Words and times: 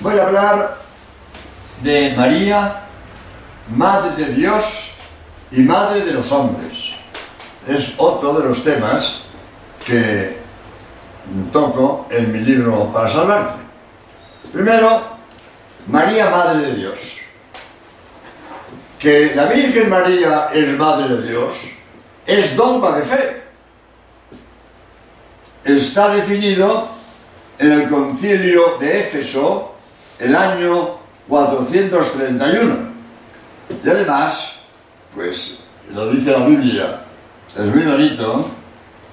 Voy 0.00 0.18
a 0.18 0.26
hablar 0.26 0.78
de 1.82 2.14
María, 2.16 2.84
Madre 3.74 4.24
de 4.24 4.32
Dios 4.32 4.94
y 5.50 5.60
Madre 5.60 6.04
de 6.04 6.12
los 6.12 6.30
hombres. 6.32 6.92
Es 7.66 7.94
otro 7.98 8.34
de 8.34 8.48
los 8.48 8.64
temas 8.64 9.22
que 9.86 10.38
toco 11.52 12.06
en 12.10 12.32
mi 12.32 12.40
libro 12.40 12.92
para 12.92 13.08
salvarte. 13.08 13.62
Primero, 14.52 15.02
María, 15.86 16.30
Madre 16.30 16.66
de 16.66 16.74
Dios. 16.74 17.18
Que 18.98 19.34
la 19.34 19.46
Virgen 19.46 19.88
María 19.88 20.48
es 20.52 20.76
Madre 20.78 21.16
de 21.16 21.28
Dios 21.28 21.72
es 22.26 22.56
dogma 22.56 22.96
de 22.96 23.02
fe. 23.02 23.42
Está 25.64 26.08
definido 26.14 26.88
en 27.58 27.72
el 27.72 27.88
concilio 27.88 28.78
de 28.78 29.00
Éfeso 29.00 29.71
el 30.18 30.34
año 30.34 30.98
431. 31.28 32.92
Y 33.84 33.88
además, 33.88 34.54
pues 35.14 35.58
lo 35.94 36.10
dice 36.10 36.30
la 36.32 36.46
Biblia, 36.46 37.00
es 37.56 37.74
muy 37.74 37.84
bonito, 37.84 38.50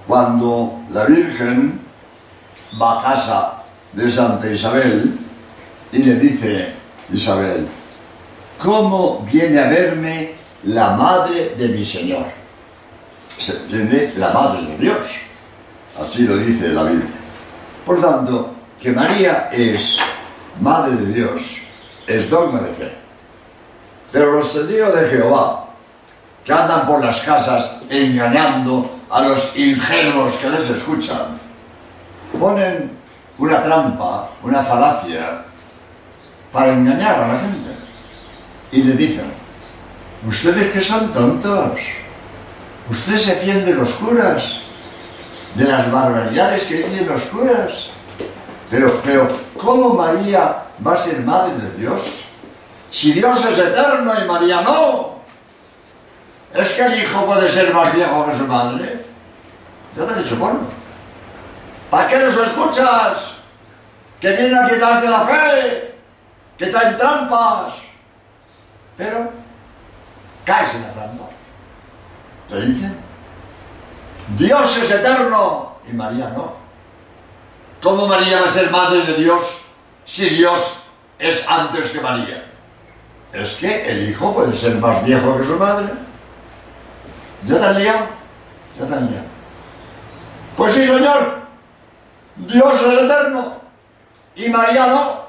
cuando 0.08 0.82
la 0.92 1.06
Virgen 1.06 1.80
va 2.82 3.00
a 3.00 3.04
casa 3.04 3.54
de 3.94 4.10
Santa 4.10 4.50
Isabel 4.50 5.18
y 5.92 5.98
le 6.00 6.16
dice, 6.16 6.74
Isabel, 7.12 7.68
¿cómo 8.62 9.26
viene 9.32 9.60
a 9.60 9.70
verme 9.70 10.32
la 10.64 10.92
madre 10.92 11.56
de 11.58 11.70
mi 11.70 11.84
Señor? 11.84 12.26
Se 13.38 13.58
entiende 13.58 14.14
la 14.18 14.32
madre 14.32 14.66
de 14.68 14.78
Dios, 14.78 15.18
así 16.00 16.24
lo 16.24 16.38
dice 16.38 16.70
la 16.70 16.84
Biblia. 16.84 17.10
Por 17.86 18.02
tanto, 18.02 18.56
que 18.80 18.92
María 18.92 19.50
es 19.52 19.98
madre 20.60 20.96
de 20.96 21.14
Dios 21.14 21.58
es 22.08 22.30
dogma 22.30 22.60
de 22.60 22.74
fe. 22.74 22.94
Pero 24.12 24.34
los 24.34 24.54
testigos 24.54 24.96
de 24.96 25.10
Jehová, 25.10 25.68
que 26.44 26.54
andan 26.54 26.88
por 26.88 27.04
las 27.04 27.22
casas 27.22 27.76
engañando 27.90 28.90
a 29.10 29.22
los 29.22 29.56
ingenuos 29.56 30.38
que 30.38 30.50
les 30.50 30.70
escuchan, 30.70 31.40
ponen 32.40 32.98
una 33.38 33.64
trampa, 33.64 34.30
una 34.42 34.62
falacia, 34.62 35.46
para 36.52 36.74
engañar 36.74 37.24
a 37.24 37.28
la 37.28 37.40
gente. 37.40 37.76
Y 38.72 38.84
le 38.84 38.94
dicen, 38.96 39.32
ustedes 40.28 40.72
que 40.72 40.82
son 40.82 41.12
tontos, 41.14 41.80
ustedes 42.90 43.24
se 43.24 43.36
fían 43.36 43.66
de 43.66 43.76
los 43.76 43.94
curas, 43.94 44.62
de 45.56 45.66
las 45.66 45.92
barbaridades 45.92 46.64
que 46.66 46.78
dicen 46.78 47.08
los 47.08 47.24
curas. 47.26 47.89
Pero, 48.70 49.02
pero, 49.04 49.28
¿cómo 49.58 49.96
María 49.96 50.64
va 50.86 50.94
a 50.94 50.98
ser 50.98 51.22
madre 51.22 51.54
de 51.58 51.72
Dios? 51.78 52.26
Si 52.92 53.14
Dios 53.14 53.44
es 53.46 53.58
eterno 53.58 54.14
y 54.20 54.28
María 54.28 54.62
no. 54.62 55.20
¿Es 56.54 56.74
que 56.74 56.84
el 56.84 57.04
hijo 57.04 57.26
puede 57.26 57.48
ser 57.48 57.74
más 57.74 57.94
viejo 57.94 58.26
que 58.26 58.38
su 58.38 58.48
madre? 58.48 59.06
Ya 59.96 60.06
te 60.06 60.14
he 60.14 60.24
dicho 60.24 60.40
polvo. 60.40 60.68
¿Para 61.90 62.08
qué 62.08 62.20
los 62.20 62.38
escuchas? 62.38 63.34
Que 64.20 64.32
vienen 64.34 64.56
a 64.56 64.70
quitarte 64.70 65.10
la 65.10 65.22
fe, 65.22 65.96
que 66.58 66.68
traen 66.68 66.98
trampas. 66.98 67.74
Pero 68.98 69.32
caes 70.46 70.76
en 70.76 70.82
la 70.84 70.92
trampa. 70.92 71.24
Te 72.50 72.62
dicen, 72.62 72.98
Dios 74.38 74.78
es 74.78 74.92
eterno 74.92 75.78
y 75.90 75.94
María 75.94 76.30
no. 76.30 76.59
¿Cómo 77.82 78.08
María 78.08 78.42
va 78.42 78.48
a 78.48 78.52
ser 78.52 78.72
madre 78.72 79.04
de 79.04 79.14
Dios 79.14 79.62
si 80.04 80.30
Dios 80.30 80.84
es 81.18 81.48
antes 81.48 81.92
que 81.92 82.02
María? 82.02 82.46
Es 83.32 83.54
que 83.54 83.90
el 83.90 84.10
hijo 84.10 84.34
puede 84.34 84.56
ser 84.58 84.76
más 84.76 85.04
viejo 85.04 85.38
que 85.38 85.46
su 85.46 85.56
madre. 85.56 85.88
¿Ya 87.46 87.60
te 87.60 87.66
han 87.66 87.80
liado? 87.82 88.00
Ya 88.78 88.86
te 88.86 88.94
han 88.94 89.10
liado. 89.10 89.26
Pues 90.58 90.74
sí, 90.74 90.84
señor. 90.84 91.40
Dios 92.36 92.82
es 92.82 93.02
eterno. 93.04 93.62
Y 94.36 94.50
María 94.50 94.88
no. 94.88 95.26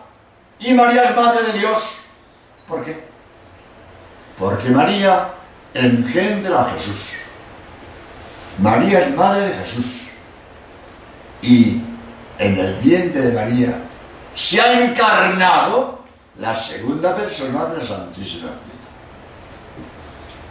Y 0.59 0.75
María 0.75 1.05
es 1.05 1.17
madre 1.17 1.43
de 1.45 1.59
Dios. 1.59 1.99
¿Por 2.67 2.85
qué? 2.85 3.05
Porque 4.39 4.71
María 4.71 5.29
engendra 5.75 6.63
a 6.63 6.71
Jesús. 6.71 7.13
María 8.59 9.01
es 9.01 9.15
madre 9.15 9.49
de 9.49 9.55
Jesús. 9.55 10.09
Y 11.43 11.83
en 12.41 12.59
el 12.59 12.75
vientre 12.77 13.21
de 13.21 13.33
María 13.35 13.75
se 14.35 14.61
ha 14.61 14.81
encarnado 14.81 16.01
la 16.39 16.57
segunda 16.57 17.15
persona 17.15 17.67
de 17.67 17.79
la 17.79 17.85
Santísima 17.85 18.49
Trinidad. 18.49 18.91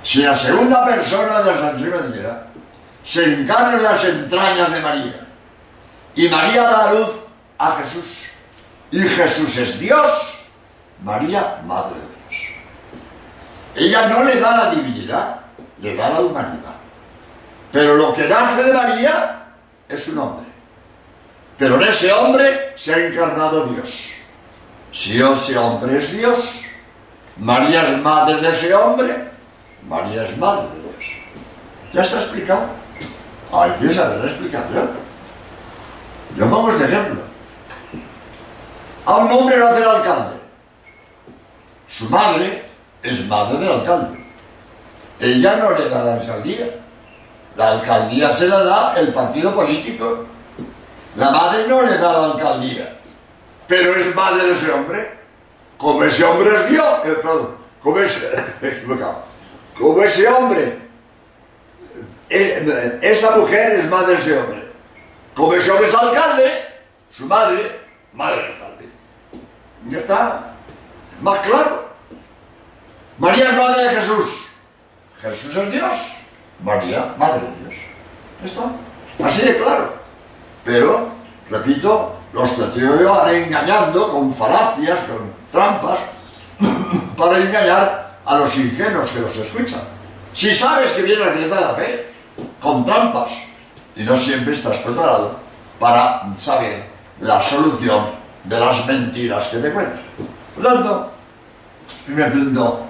Si 0.04 0.22
la 0.22 0.36
segunda 0.36 0.86
persona 0.86 1.42
de 1.42 1.52
la 1.52 1.58
Santísima 1.58 1.98
Trinidad 1.98 2.46
se 3.04 3.34
encarna 3.34 3.78
en 3.78 3.84
las 3.84 4.06
entrañas 4.06 4.72
de 4.72 4.80
María 4.82 5.28
y 6.14 6.30
María 6.30 6.64
da 6.64 6.94
luz 6.94 7.10
a 7.58 7.78
Jesús 7.78 8.26
y 8.92 9.00
Jesús 9.00 9.58
es 9.58 9.80
Dios, 9.80 10.46
María, 11.04 11.62
Madre 11.66 11.96
de 11.96 12.08
Dios. 12.30 12.52
Ella 13.76 14.08
no 14.10 14.24
le 14.24 14.40
da 14.40 14.66
la 14.66 14.70
divinidad, 14.70 15.40
le 15.82 15.96
da 15.96 16.10
la 16.10 16.22
humanidad. 16.22 16.76
Pero 17.72 17.96
lo 17.96 18.14
que 18.14 18.28
nace 18.28 18.64
de 18.64 18.74
María 18.74 19.48
es 19.88 20.08
un 20.10 20.20
hombre. 20.20 20.49
Pero 21.60 21.76
en 21.76 21.84
ese 21.84 22.12
hombre 22.14 22.74
se 22.78 22.96
ha 22.96 23.06
encarnado 23.06 23.66
Dios. 23.66 24.12
Si 24.94 25.22
ese 25.22 25.58
hombre 25.58 25.98
es 25.98 26.14
Dios, 26.14 26.64
María 27.38 27.84
es 27.84 28.02
madre 28.02 28.38
de 28.42 28.50
ese 28.50 28.74
hombre, 28.74 29.30
María 29.88 30.24
es 30.24 30.38
madre 30.38 30.70
de 30.70 30.82
Dios. 30.82 31.06
¿Ya 31.94 32.02
está 32.02 32.18
explicado? 32.22 32.62
Hay 33.52 33.72
que 33.74 33.94
saber 33.94 34.20
la 34.20 34.26
explicación. 34.26 34.90
Yo 36.38 36.50
pongo 36.50 36.72
este 36.72 36.86
ejemplo. 36.86 37.22
A 39.06 39.18
un 39.18 39.32
hombre 39.32 39.58
lo 39.58 39.68
hace 39.68 39.82
el 39.82 39.90
alcalde. 39.90 40.38
Su 41.88 42.10
madre 42.10 42.66
es 43.04 43.26
madre 43.28 43.58
del 43.58 43.72
alcalde. 43.72 44.26
Ella 45.20 45.58
no 45.58 45.72
le 45.72 45.90
da 45.90 46.04
la 46.04 46.14
alcaldía. 46.14 46.68
La 47.56 47.72
alcaldía 47.72 48.32
se 48.32 48.48
la 48.48 48.64
da 48.64 48.94
el 48.98 49.14
partido 49.14 49.54
político. 49.54 50.26
La 51.20 51.32
madre 51.32 51.68
no 51.68 51.82
le 51.82 51.98
da 51.98 52.14
la 52.14 52.26
alcaldía. 52.34 52.98
Pero 53.68 53.94
es 53.94 54.16
madre 54.16 54.42
de 54.46 54.54
ese 54.54 54.72
hombre. 54.72 55.20
Como 55.78 56.02
ese 56.06 56.24
hombre 56.24 56.50
es 56.56 56.70
Dios. 56.70 56.86
Eh, 57.04 57.20
perdón. 57.22 57.58
Como 57.82 58.00
ese. 58.00 58.32
Como 59.78 60.02
ese 60.02 60.28
hombre. 60.30 60.80
eh, 62.30 63.00
esa 63.02 63.36
mujer 63.36 63.80
es 63.80 63.90
madre 63.90 64.14
de 64.14 64.20
ese 64.20 64.38
hombre. 64.40 64.72
Como 65.36 65.54
ese 65.54 65.70
hombre 65.72 65.88
es 65.90 65.94
alcalde. 65.94 66.66
Su 67.10 67.26
madre, 67.26 67.82
madre 68.14 68.54
alcalde. 68.54 68.86
Ya 69.90 70.00
está. 70.00 70.54
Más 71.22 71.40
claro. 71.40 71.90
María 73.18 73.50
es 73.50 73.58
madre 73.58 73.84
de 73.84 73.90
Jesús. 73.90 74.46
Jesús 75.22 75.54
es 75.58 75.72
Dios. 75.72 76.14
María, 76.64 77.14
madre 77.18 77.42
de 77.42 77.56
Dios. 77.70 77.82
¿Esto? 78.46 78.72
Así 79.22 79.42
de 79.46 79.58
claro. 79.58 79.99
Pero, 80.70 81.10
repito, 81.50 82.16
los 82.32 82.56
testigos 82.56 83.04
van 83.04 83.34
engañando 83.34 84.08
con 84.12 84.32
falacias, 84.32 85.00
con 85.06 85.34
trampas, 85.52 85.98
para 87.18 87.40
engañar 87.40 88.20
a 88.24 88.38
los 88.38 88.56
ingenuos 88.56 89.10
que 89.10 89.20
los 89.20 89.36
escuchan. 89.36 89.82
Si 90.32 90.54
sabes 90.54 90.92
que 90.92 91.02
viene 91.02 91.26
la 91.26 91.32
grieta 91.32 91.56
de 91.56 91.62
la 91.62 91.74
fe, 91.74 92.14
con 92.62 92.86
trampas, 92.86 93.32
y 93.96 94.04
no 94.04 94.16
siempre 94.16 94.54
estás 94.54 94.78
preparado 94.78 95.40
para 95.80 96.32
saber 96.38 96.84
la 97.20 97.42
solución 97.42 98.12
de 98.44 98.60
las 98.60 98.86
mentiras 98.86 99.48
que 99.48 99.58
te 99.58 99.74
cuentan. 99.74 100.02
Por 100.54 100.64
tanto, 100.64 101.12
primer 102.06 102.32
punto, 102.32 102.82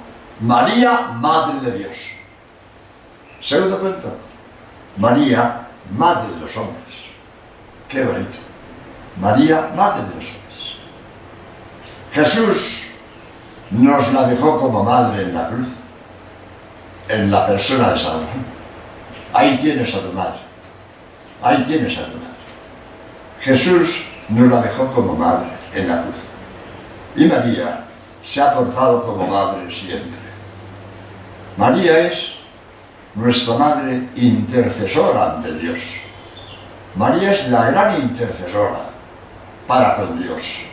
María, 0.42 1.14
Madre 1.14 1.62
de 1.62 1.78
Dios. 1.78 2.12
Segundo 3.40 3.80
punto, 3.80 4.12
María, 4.98 5.70
Madre 5.98 6.34
de 6.36 6.42
los 6.42 6.58
hombres. 6.58 7.09
Qué 7.90 8.04
bonito. 8.04 8.38
María, 9.20 9.72
Madre 9.76 10.04
de 10.04 10.16
los 10.16 10.26
hombres. 10.26 10.76
Jesús 12.14 12.84
nos 13.72 14.14
la 14.14 14.28
dejó 14.28 14.60
como 14.60 14.84
madre 14.84 15.24
en 15.24 15.34
la 15.34 15.48
cruz, 15.48 15.68
en 17.08 17.32
la 17.32 17.48
persona 17.48 17.90
de 17.90 17.98
San 17.98 18.12
Juan. 18.12 18.46
Ahí 19.34 19.58
tienes 19.58 19.94
a 19.96 20.02
tu 20.02 20.12
madre. 20.14 20.40
Ahí 21.42 21.64
tienes 21.64 21.98
a 21.98 22.06
tu 22.06 22.18
madre. 22.18 22.30
Jesús 23.40 24.08
nos 24.30 24.50
la 24.50 24.62
dejó 24.62 24.86
como 24.94 25.16
madre 25.16 25.50
en 25.74 25.88
la 25.88 26.04
cruz. 26.04 26.16
Y 27.16 27.26
María 27.26 27.86
se 28.24 28.40
ha 28.40 28.54
portado 28.54 29.02
como 29.02 29.26
madre 29.26 29.72
siempre. 29.74 30.20
María 31.58 32.00
es 32.08 32.36
nuestra 33.16 33.58
madre 33.58 34.10
intercesora 34.16 35.38
ante 35.38 35.54
Dios. 35.56 36.09
María 36.96 37.32
es 37.32 37.50
la 37.50 37.72
gran 37.72 38.02
intercesora 38.02 38.90
para 39.68 39.96
con 39.96 40.22
Dios. 40.22 40.66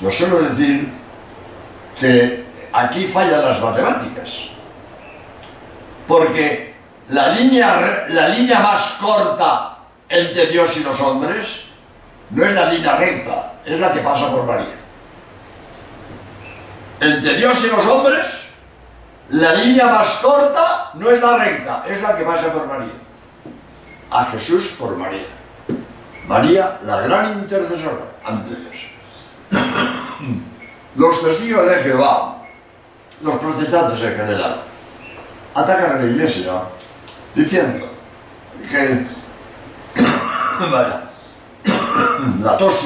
Yo 0.00 0.10
suelo 0.10 0.40
decir 0.42 0.92
que 1.98 2.44
aquí 2.72 3.06
fallan 3.06 3.44
las 3.44 3.60
matemáticas. 3.60 4.50
Porque 6.06 6.74
la 7.08 7.28
línea, 7.30 8.04
la 8.08 8.28
línea 8.28 8.60
más 8.60 8.98
corta 9.00 9.78
entre 10.08 10.46
Dios 10.46 10.76
y 10.76 10.84
los 10.84 11.00
hombres 11.00 11.62
no 12.30 12.44
es 12.44 12.54
la 12.54 12.70
línea 12.70 12.96
recta, 12.96 13.54
es 13.64 13.78
la 13.78 13.92
que 13.92 14.00
pasa 14.00 14.30
por 14.30 14.44
María. 14.44 14.74
Entre 17.00 17.34
Dios 17.34 17.64
y 17.64 17.68
los 17.68 17.86
hombres, 17.86 18.50
la 19.30 19.54
línea 19.54 19.86
más 19.86 20.14
corta 20.16 20.90
no 20.94 21.10
es 21.10 21.20
la 21.20 21.38
recta, 21.38 21.84
es 21.86 22.02
la 22.02 22.16
que 22.16 22.24
pasa 22.24 22.52
por 22.52 22.66
María. 22.66 22.92
A 24.10 24.26
Jesús 24.26 24.76
por 24.78 24.96
María. 24.96 25.43
María, 26.26 26.78
la 26.84 27.00
gran 27.02 27.38
intercesora 27.38 28.16
ante 28.24 28.54
Dios. 28.54 28.76
Los 30.96 31.22
testigos 31.22 31.68
de 31.68 31.76
Jehová, 31.82 32.42
los 33.22 33.34
protestantes 33.38 34.00
en 34.00 34.16
general, 34.16 34.62
atacan 35.54 35.92
a 35.92 35.98
la 36.00 36.04
iglesia 36.06 36.52
diciendo 37.34 37.86
que 38.70 39.06
vaya, 40.70 41.02
la 42.42 42.56
tos 42.56 42.84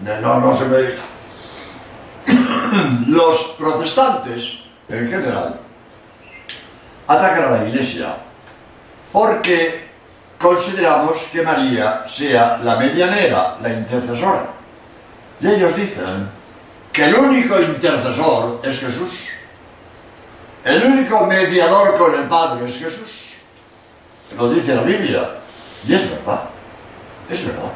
no, 0.00 0.40
no 0.40 0.56
se 0.56 0.64
me 0.66 0.76
evita. 0.78 1.02
Los 3.08 3.56
protestantes 3.58 4.58
en 4.88 5.08
general 5.08 5.58
atacan 7.06 7.44
a 7.44 7.50
la 7.50 7.68
iglesia 7.68 8.16
porque 9.12 9.87
consideramos 10.38 11.28
que 11.32 11.42
María 11.42 12.04
sea 12.06 12.58
la 12.62 12.76
medianera, 12.76 13.56
la 13.60 13.68
intercesora. 13.70 14.46
Y 15.40 15.48
ellos 15.48 15.74
dicen 15.76 16.28
que 16.92 17.04
el 17.04 17.14
único 17.14 17.60
intercesor 17.60 18.60
es 18.62 18.80
Jesús. 18.80 19.28
El 20.64 20.84
único 20.84 21.26
mediador 21.26 21.96
con 21.96 22.14
el 22.14 22.28
Padre 22.28 22.66
es 22.66 22.78
Jesús. 22.78 23.34
Lo 24.36 24.50
dice 24.50 24.74
la 24.74 24.82
Biblia. 24.82 25.30
Y 25.86 25.94
es 25.94 26.10
verdad. 26.10 26.42
Es 27.28 27.46
verdad. 27.46 27.72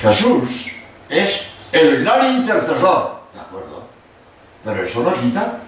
Jesús 0.00 0.72
es 1.08 1.46
el 1.72 2.04
gran 2.04 2.36
intercesor. 2.36 3.20
¿De 3.34 3.40
acuerdo? 3.40 3.88
Pero 4.64 4.82
eso 4.82 5.02
no 5.02 5.14
quita 5.14 5.60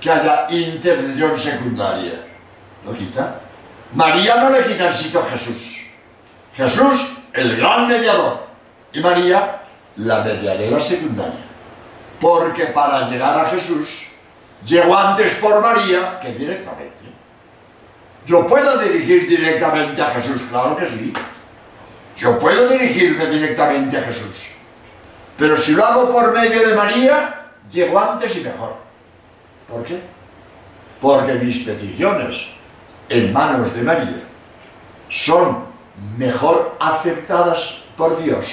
que 0.00 0.10
haya 0.10 0.46
intercesión 0.50 1.36
secundaria. 1.36 2.26
¿Lo 2.84 2.94
quita? 2.94 3.40
María 3.94 4.36
no 4.36 4.50
le 4.50 4.66
quita 4.66 4.88
el 4.88 4.94
sitio 4.94 5.20
a 5.20 5.30
Jesús. 5.30 5.80
Jesús, 6.54 7.16
el 7.32 7.56
gran 7.56 7.88
mediador. 7.88 8.46
Y 8.92 9.00
María, 9.00 9.62
la 9.96 10.22
mediadera 10.22 10.78
secundaria. 10.78 11.46
Porque 12.20 12.66
para 12.66 13.08
llegar 13.08 13.46
a 13.46 13.50
Jesús, 13.50 14.08
llegó 14.64 14.96
antes 14.96 15.34
por 15.36 15.60
María 15.60 16.20
que 16.20 16.32
directamente. 16.32 16.90
Yo 18.26 18.46
puedo 18.46 18.78
dirigir 18.78 19.28
directamente 19.28 20.02
a 20.02 20.10
Jesús, 20.10 20.42
claro 20.50 20.76
que 20.76 20.86
sí. 20.86 21.12
Yo 22.16 22.38
puedo 22.38 22.68
dirigirme 22.68 23.26
directamente 23.26 23.96
a 23.96 24.02
Jesús. 24.02 24.50
Pero 25.38 25.56
si 25.56 25.72
lo 25.72 25.84
hago 25.84 26.12
por 26.12 26.32
medio 26.32 26.68
de 26.68 26.74
María, 26.74 27.52
llego 27.70 27.98
antes 27.98 28.36
y 28.36 28.40
mejor. 28.42 28.76
¿Por 29.66 29.84
qué? 29.84 30.00
Porque 31.00 31.34
mis 31.34 31.64
peticiones 31.64 32.59
en 33.10 33.32
manos 33.32 33.74
de 33.74 33.82
María 33.82 34.22
son 35.08 35.64
mejor 36.16 36.76
aceptadas 36.80 37.82
por 37.96 38.22
Dios 38.22 38.46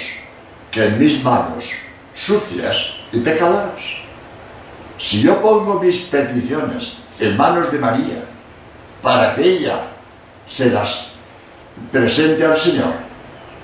que 0.70 0.84
en 0.84 0.98
mis 0.98 1.24
manos 1.24 1.64
sucias 2.14 2.94
y 3.12 3.20
pecadoras. 3.20 3.80
Si 4.98 5.22
yo 5.22 5.40
pongo 5.40 5.80
mis 5.80 6.02
peticiones 6.02 6.98
en 7.20 7.36
manos 7.36 7.70
de 7.72 7.78
María 7.78 8.24
para 9.00 9.34
que 9.34 9.42
ella 9.42 9.80
se 10.48 10.70
las 10.70 11.12
presente 11.92 12.44
al 12.44 12.58
Señor, 12.58 12.92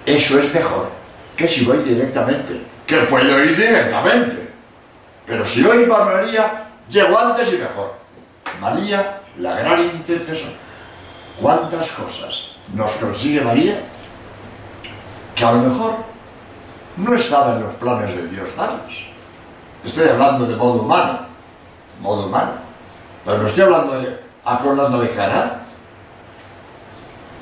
eso 0.06 0.38
es 0.38 0.55
mejor 0.55 0.93
que 1.37 1.49
si 1.49 1.64
voy 1.64 1.79
directamente, 1.79 2.62
que 2.87 2.99
puedo 2.99 3.43
ir 3.43 3.56
directamente. 3.56 4.52
Pero 5.26 5.44
si 5.44 5.62
voy 5.62 5.87
para 5.87 6.05
María, 6.05 6.69
llego 6.88 7.19
antes 7.19 7.52
y 7.52 7.58
mejor. 7.58 7.94
María, 8.61 9.20
la 9.38 9.56
gran 9.56 9.85
intercesora. 9.85 10.52
¿Cuántas 11.41 11.93
cosas 11.93 12.53
nos 12.75 12.93
consigue 12.95 13.41
María 13.41 13.83
que 15.35 15.45
a 15.45 15.53
lo 15.53 15.59
mejor 15.59 15.97
no 16.97 17.15
estaban 17.15 17.57
en 17.57 17.63
los 17.65 17.75
planes 17.75 18.15
de 18.17 18.29
Dios 18.29 18.49
darles? 18.57 19.05
Estoy 19.85 20.09
hablando 20.09 20.47
de 20.47 20.57
modo 20.57 20.83
humano, 20.83 21.27
modo 22.01 22.27
humano. 22.27 22.53
Pero 23.25 23.39
no 23.39 23.47
estoy 23.47 23.65
hablando 23.65 24.01
de, 24.01 24.21
acordando 24.45 25.01
de 25.01 25.11
cara. 25.11 25.61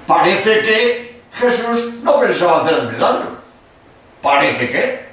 Parece 0.07 0.63
que 0.63 1.23
Jesús 1.35 1.95
no 2.03 2.19
pensaba 2.19 2.63
hacer 2.63 2.79
el 2.79 2.93
milagro. 2.93 3.39
Parece 4.23 4.71
que. 4.71 5.13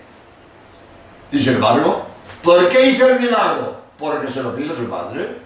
Y 1.32 1.42
sin 1.42 1.56
embargo, 1.56 2.06
¿por 2.44 2.70
qué 2.70 2.92
hizo 2.92 3.08
el 3.10 3.20
milagro? 3.20 3.82
Porque 3.98 4.28
se 4.28 4.42
lo 4.42 4.56
pidió 4.56 4.74
su 4.74 4.90
padre. 4.90 5.38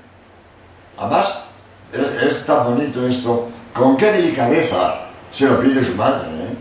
Además, 0.98 1.43
es, 2.44 2.45
tan 2.45 2.66
bonito 2.66 3.07
esto. 3.07 3.50
Con 3.74 3.98
qué 3.98 4.12
delicadeza 4.12 5.07
se 5.31 5.45
lo 5.45 5.60
pide 5.60 5.84
su 5.84 5.95
madre. 5.95 6.28
¿eh? 6.30 6.56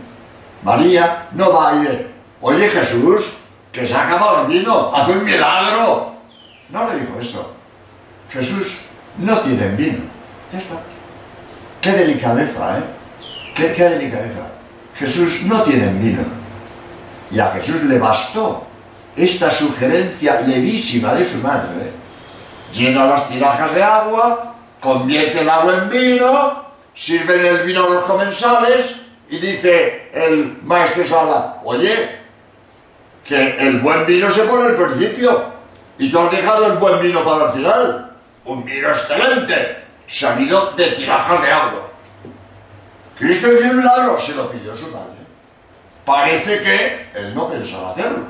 María 0.63 1.27
no 1.33 1.51
va 1.51 1.69
a 1.69 1.75
ir. 1.83 2.11
Oye 2.41 2.69
Jesús, 2.69 3.37
que 3.71 3.85
se 3.87 3.93
ha 3.93 4.07
acabado 4.07 4.41
el 4.41 4.47
vino, 4.47 4.91
hace 4.95 5.11
un 5.11 5.23
milagro. 5.23 6.15
No 6.69 6.89
le 6.89 7.01
dijo 7.01 7.19
eso. 7.19 7.53
Jesús 8.29 8.81
no 9.17 9.37
tiene 9.39 9.67
vino. 9.69 9.99
Ya 10.51 10.59
está. 10.59 10.75
Qué 11.81 11.91
delicadeza, 11.91 12.79
¿eh? 12.79 12.83
Qué, 13.55 13.67
delicadeza. 13.67 14.47
Jesús 14.95 15.43
no 15.43 15.61
tiene 15.63 15.87
vino. 15.99 16.23
Y 17.29 17.39
a 17.39 17.51
Jesús 17.51 17.83
le 17.83 17.99
bastó 17.99 18.65
esta 19.15 19.51
sugerencia 19.51 20.41
levísima 20.41 21.13
de 21.13 21.25
su 21.25 21.37
madre. 21.39 21.69
¿eh? 21.81 21.91
Llena 22.73 23.05
las 23.05 23.27
tirajas 23.27 23.75
de 23.75 23.83
agua, 23.83 24.52
convierte 24.83 25.39
el 25.39 25.49
agua 25.49 25.75
en 25.77 25.89
vino, 25.89 26.65
sirve 26.93 27.47
el 27.47 27.63
vino 27.63 27.85
a 27.85 27.89
los 27.89 28.03
comensales 28.03 28.97
y 29.29 29.37
dice 29.37 30.09
el 30.13 30.59
maestro 30.61 31.07
Sala, 31.07 31.61
oye, 31.63 32.19
que 33.23 33.55
el 33.65 33.79
buen 33.79 34.05
vino 34.05 34.29
se 34.29 34.43
pone 34.43 34.65
al 34.65 34.75
principio 34.75 35.53
y 35.97 36.11
tú 36.11 36.19
has 36.19 36.31
dejado 36.31 36.67
el 36.67 36.77
buen 36.79 37.01
vino 37.01 37.23
para 37.23 37.45
el 37.45 37.51
final. 37.51 38.11
Un 38.43 38.65
vino 38.65 38.89
excelente, 38.89 39.85
salido 40.05 40.71
de 40.71 40.87
tirajas 40.91 41.41
de 41.41 41.49
agua. 41.49 41.89
Cristo 43.17 43.53
hizo 43.53 43.71
un 43.71 43.77
milagro, 43.77 44.19
se 44.19 44.35
lo 44.35 44.51
pidió 44.51 44.75
su 44.75 44.87
madre. 44.87 45.23
Parece 46.03 46.61
que 46.61 47.07
él 47.15 47.33
no 47.33 47.47
pensaba 47.47 47.91
hacerlo. 47.91 48.25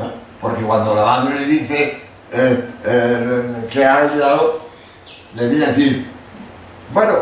¿eh? 0.00 0.10
Porque 0.40 0.62
cuando 0.62 0.96
la 0.96 1.04
madre 1.04 1.38
le 1.38 1.46
dice 1.46 2.02
eh, 2.32 2.64
eh, 2.84 3.68
que 3.70 3.84
ha 3.84 3.98
ayudado, 3.98 4.65
le 5.36 5.48
viene 5.48 5.66
a 5.66 5.68
decir, 5.68 6.06
bueno, 6.92 7.14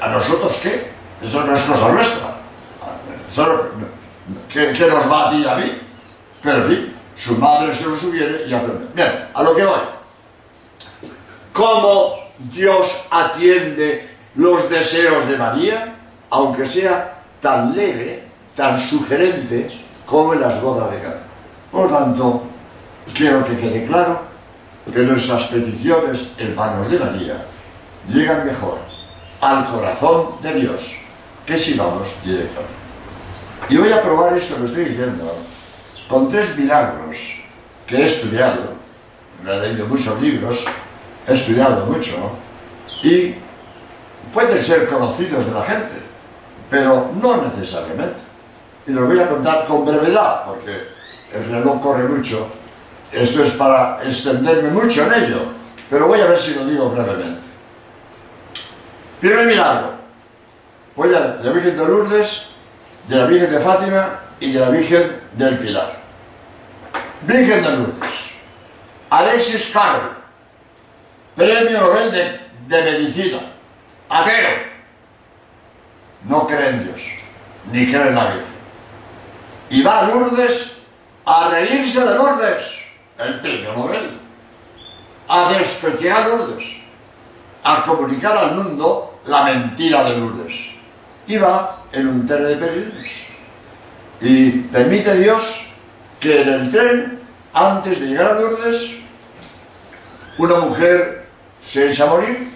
¿a 0.00 0.08
nosotros 0.08 0.58
qué? 0.62 0.90
Eso 1.22 1.44
no 1.44 1.54
es 1.54 1.62
cosa 1.62 1.88
nuestra. 1.90 2.34
¿Qué, 4.48 4.72
¿Qué, 4.72 4.86
nos 4.86 5.10
va 5.10 5.28
a 5.28 5.30
ti 5.30 5.42
y 5.42 5.48
a 5.48 5.56
mí? 5.56 5.70
Pero 6.42 6.58
en 6.58 6.64
fin, 6.64 6.96
su 7.14 7.36
madre 7.38 7.74
se 7.74 7.86
lo 7.86 7.96
subiere 7.96 8.46
y 8.46 8.54
hace... 8.54 8.68
Bien, 8.94 9.28
a 9.34 9.42
lo 9.42 9.54
que 9.54 9.64
voy. 9.64 9.80
¿Cómo 11.52 12.14
Dios 12.38 13.04
atiende 13.10 14.16
los 14.36 14.68
deseos 14.70 15.26
de 15.28 15.36
María? 15.36 15.96
Aunque 16.30 16.66
sea 16.66 17.22
tan 17.40 17.76
leve, 17.76 18.24
tan 18.56 18.78
sugerente 18.78 19.84
como 20.06 20.32
en 20.32 20.40
las 20.40 20.60
bodas 20.62 20.90
de 20.90 21.00
Cana. 21.00 21.20
Por 21.70 21.90
lo 21.90 21.96
tanto, 21.96 22.42
quiero 23.14 23.44
que 23.44 23.58
quede 23.58 23.86
claro 23.86 24.33
que 24.92 25.00
nuestras 25.00 25.44
peticiones 25.46 26.32
en 26.38 26.54
manos 26.54 26.90
de 26.90 26.98
María 26.98 27.44
llegan 28.08 28.46
mejor 28.46 28.78
al 29.40 29.66
corazón 29.66 30.40
de 30.42 30.54
Dios 30.54 30.96
que 31.46 31.58
si 31.58 31.74
vamos 31.74 32.16
directamente. 32.24 32.72
Y 33.68 33.76
voy 33.76 33.92
a 33.92 34.02
probar 34.02 34.36
esto 34.36 34.56
que 34.56 34.66
estoy 34.66 34.84
diciendo 34.86 35.36
con 36.08 36.28
tres 36.28 36.56
milagros 36.56 37.42
que 37.86 37.96
he 37.96 38.04
estudiado, 38.04 38.74
he 39.46 39.60
leído 39.60 39.86
muchos 39.86 40.20
libros, 40.20 40.64
he 41.26 41.34
estudiado 41.34 41.86
mucho, 41.86 42.14
y 43.02 43.34
pueden 44.32 44.62
ser 44.62 44.88
conocidos 44.88 45.46
de 45.46 45.52
la 45.52 45.62
gente, 45.62 45.94
pero 46.70 47.10
no 47.20 47.42
necesariamente. 47.42 48.16
Y 48.86 48.92
los 48.92 49.06
voy 49.06 49.18
a 49.18 49.28
contar 49.28 49.66
con 49.66 49.84
brevedad, 49.84 50.44
porque 50.46 50.88
el 51.32 51.44
reloj 51.50 51.80
corre 51.80 52.08
mucho. 52.08 52.48
Esto 53.14 53.42
es 53.42 53.50
para 53.52 54.02
extenderme 54.02 54.70
mucho 54.70 55.06
en 55.06 55.24
ello, 55.24 55.52
pero 55.88 56.08
voy 56.08 56.20
a 56.20 56.26
ver 56.26 56.36
si 56.36 56.52
lo 56.52 56.66
digo 56.66 56.90
brevemente. 56.90 57.42
Primer 59.20 59.46
milagro. 59.46 59.94
Voy 60.96 61.14
a 61.14 61.38
la 61.40 61.52
Virgen 61.52 61.76
de 61.76 61.86
Lourdes, 61.86 62.46
de 63.06 63.16
la 63.16 63.26
Virgen 63.26 63.52
de 63.52 63.60
Fátima 63.60 64.20
y 64.40 64.50
de 64.50 64.58
la 64.58 64.68
Virgen 64.70 65.20
del 65.32 65.58
Pilar. 65.60 65.96
Virgen 67.22 67.62
de 67.62 67.70
Lourdes. 67.70 68.32
Alexis 69.10 69.70
Carrel, 69.72 70.10
premio 71.36 71.80
Nobel 71.80 72.10
de, 72.10 72.40
de 72.66 72.82
Medicina, 72.82 73.38
ateo. 74.08 74.74
No 76.24 76.48
cree 76.48 76.68
en 76.70 76.82
Dios, 76.82 77.02
ni 77.70 77.86
cree 77.86 78.08
en 78.08 78.14
la 78.16 78.24
Virgen. 78.24 78.54
Y 79.70 79.82
va 79.82 80.00
a 80.00 80.08
Lourdes 80.08 80.72
a 81.24 81.48
reírse 81.50 82.04
de 82.04 82.16
Lourdes, 82.16 82.83
el 83.18 83.40
premio 83.40 83.72
Nobel, 83.74 84.18
a 85.28 85.52
despreciar 85.52 86.28
Lourdes, 86.28 86.76
a 87.62 87.82
comunicar 87.82 88.36
al 88.36 88.56
mundo 88.56 89.20
la 89.26 89.44
mentira 89.44 90.04
de 90.04 90.18
Lourdes. 90.18 90.74
Va 91.42 91.82
en 91.92 92.06
un 92.06 92.26
tren 92.26 92.48
de 92.48 92.56
peregrinos. 92.56 93.10
Y 94.20 94.50
permite 94.50 95.16
Dios 95.16 95.66
que 96.20 96.42
en 96.42 96.48
el 96.48 96.70
tren, 96.70 97.20
antes 97.52 98.00
de 98.00 98.06
llegar 98.08 98.32
a 98.32 98.40
Lourdes, 98.40 98.96
una 100.38 100.56
mujer 100.56 101.26
se 101.60 101.90
echa 101.90 102.04
a 102.04 102.08
morir, 102.08 102.50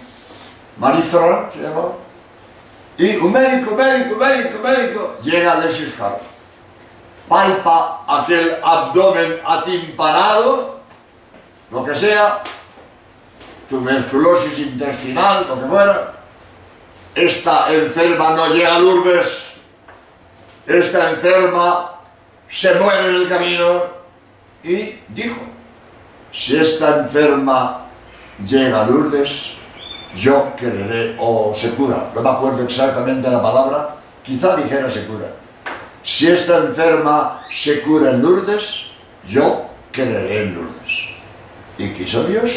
Marie 0.77 1.03
se 1.03 1.61
llama, 1.61 1.93
y 2.97 3.15
un 3.15 3.31
médico, 3.31 3.75
médico, 3.75 4.17
médico, 4.17 4.59
médico, 4.61 5.17
llega 5.23 5.53
a 5.53 5.57
Alexis 5.57 5.93
palpa 7.29 8.03
aquel 8.07 8.57
abdomen 8.63 9.39
atimparado, 9.45 10.79
lo 11.71 11.85
que 11.85 11.93
sea, 11.93 12.41
tuberculosis 13.69 14.57
intestinal, 14.59 15.45
lo 15.47 15.61
que 15.61 15.67
fuera, 15.67 16.13
esta 17.13 17.71
enferma 17.71 18.31
no 18.31 18.47
llega 18.47 18.75
a 18.75 18.79
Lourdes, 18.79 19.53
esta 20.65 21.11
enferma 21.11 21.99
se 22.47 22.73
muere 22.75 23.09
en 23.09 23.15
el 23.15 23.29
camino 23.29 23.83
y 24.63 24.99
dijo, 25.09 25.41
si 26.31 26.57
esta 26.57 26.97
enferma 26.97 27.85
llega 28.43 28.81
a 28.81 28.87
Lourdes, 28.87 29.57
yo 30.15 30.55
quereré, 30.55 31.15
o 31.19 31.53
se 31.55 31.75
cura, 31.75 32.09
no 32.15 32.21
me 32.21 32.29
acuerdo 32.29 32.63
exactamente 32.63 33.29
la 33.29 33.41
palabra, 33.41 33.89
quizá 34.23 34.55
dijera 34.55 34.89
se 34.89 35.05
cura 35.05 35.38
si 36.09 36.27
esta 36.27 36.57
enferma 36.57 37.45
se 37.51 37.81
cura 37.81 38.09
en 38.09 38.23
Lourdes, 38.23 38.87
yo 39.27 39.67
creeré 39.91 40.41
en 40.41 40.55
Lourdes. 40.55 41.09
Y 41.77 41.89
quiso 41.89 42.23
Dios 42.23 42.51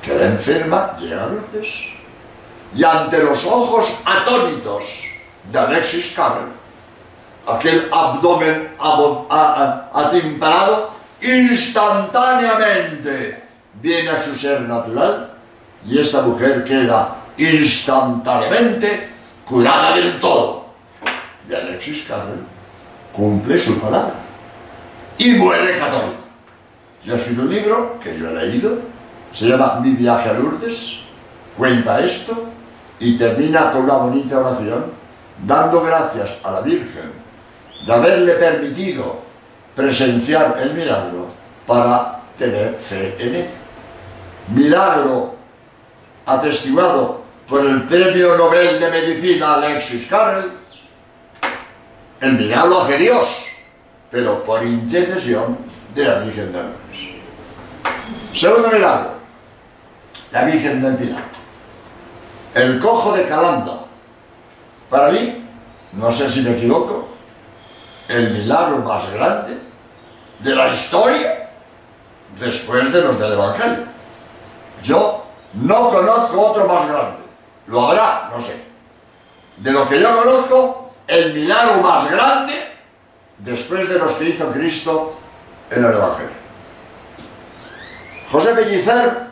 que 0.00 0.14
la 0.14 0.26
enferma 0.26 0.96
llegue 0.96 1.14
a 1.14 1.26
Lourdes. 1.26 1.86
Y 2.72 2.84
ante 2.84 3.24
los 3.24 3.44
ojos 3.44 3.92
atónitos 4.04 5.02
de 5.50 5.58
Alexis 5.58 6.12
Carrel, 6.14 6.52
aquel 7.48 7.88
abdomen 7.90 8.70
atimparado, 9.92 10.92
instantáneamente 11.20 13.42
viene 13.82 14.10
a 14.10 14.16
su 14.16 14.36
ser 14.36 14.60
natural 14.60 15.34
y 15.84 15.98
esta 15.98 16.22
mujer 16.22 16.62
queda 16.62 17.16
instantáneamente 17.36 19.10
curada 19.44 19.96
del 19.96 20.20
todo. 20.20 20.66
Y 21.48 21.52
Alexis 21.52 22.04
Carrel 22.06 22.46
cumple 23.12 23.58
su 23.58 23.80
palabra 23.80 24.14
y 25.18 25.34
muere 25.34 25.78
católico. 25.78 26.20
Yo 27.04 27.14
he 27.14 27.18
escrito 27.18 27.42
un 27.42 27.50
libro 27.50 27.98
que 28.02 28.18
yo 28.18 28.30
he 28.30 28.46
leído, 28.46 28.78
se 29.32 29.48
llama 29.48 29.80
Mi 29.80 29.92
viaje 29.92 30.28
a 30.28 30.32
Lourdes, 30.34 31.00
cuenta 31.56 32.00
esto 32.00 32.44
y 32.98 33.16
termina 33.16 33.70
con 33.72 33.84
una 33.84 33.94
bonita 33.94 34.38
oración 34.38 34.86
dando 35.46 35.82
gracias 35.82 36.36
a 36.42 36.50
la 36.50 36.60
Virgen 36.60 37.12
de 37.86 37.92
haberle 37.92 38.32
permitido 38.34 39.20
presenciar 39.74 40.56
el 40.60 40.74
milagro 40.74 41.28
para 41.66 42.20
tener 42.36 42.74
fe 42.74 43.16
en 43.18 43.34
él. 43.36 43.46
Milagro 44.54 45.34
atestiguado 46.26 47.22
por 47.48 47.64
el 47.64 47.84
Premio 47.84 48.36
Nobel 48.36 48.78
de 48.78 48.90
Medicina 48.90 49.54
Alexis 49.54 50.06
Carrel, 50.06 50.50
el 52.20 52.32
milagro 52.34 52.82
hace 52.82 52.98
Dios, 52.98 53.46
pero 54.10 54.44
por 54.44 54.64
intercesión 54.64 55.58
de 55.94 56.04
la 56.04 56.18
Virgen 56.18 56.52
de 56.52 56.62
Lourdes. 56.62 57.10
Segundo 58.32 58.68
milagro, 58.68 59.10
la 60.30 60.44
Virgen 60.44 60.80
del 60.80 60.96
Pilar. 60.96 61.24
El 62.54 62.78
cojo 62.78 63.12
de 63.12 63.26
Calanda. 63.26 63.84
Para 64.88 65.10
mí, 65.10 65.44
no 65.92 66.10
sé 66.10 66.28
si 66.28 66.42
me 66.42 66.52
equivoco, 66.56 67.08
el 68.08 68.32
milagro 68.32 68.78
más 68.78 69.10
grande 69.12 69.56
de 70.40 70.54
la 70.54 70.68
historia 70.68 71.50
después 72.38 72.92
de 72.92 73.02
los 73.02 73.18
del 73.18 73.32
Evangelio. 73.32 73.84
Yo 74.82 75.24
no 75.54 75.90
conozco 75.90 76.40
otro 76.40 76.66
más 76.66 76.88
grande. 76.88 77.22
Lo 77.66 77.86
habrá, 77.86 78.28
no 78.32 78.40
sé. 78.40 78.64
De 79.58 79.72
lo 79.72 79.88
que 79.88 80.00
yo 80.00 80.16
conozco, 80.16 80.79
el 81.10 81.34
milagro 81.34 81.82
más 81.82 82.08
grande 82.08 82.54
después 83.38 83.88
de 83.88 83.98
los 83.98 84.12
que 84.12 84.28
hizo 84.28 84.48
Cristo 84.52 85.18
en 85.68 85.84
el 85.84 85.92
Evangelio. 85.92 86.40
José 88.30 88.54
Pellicer, 88.54 89.26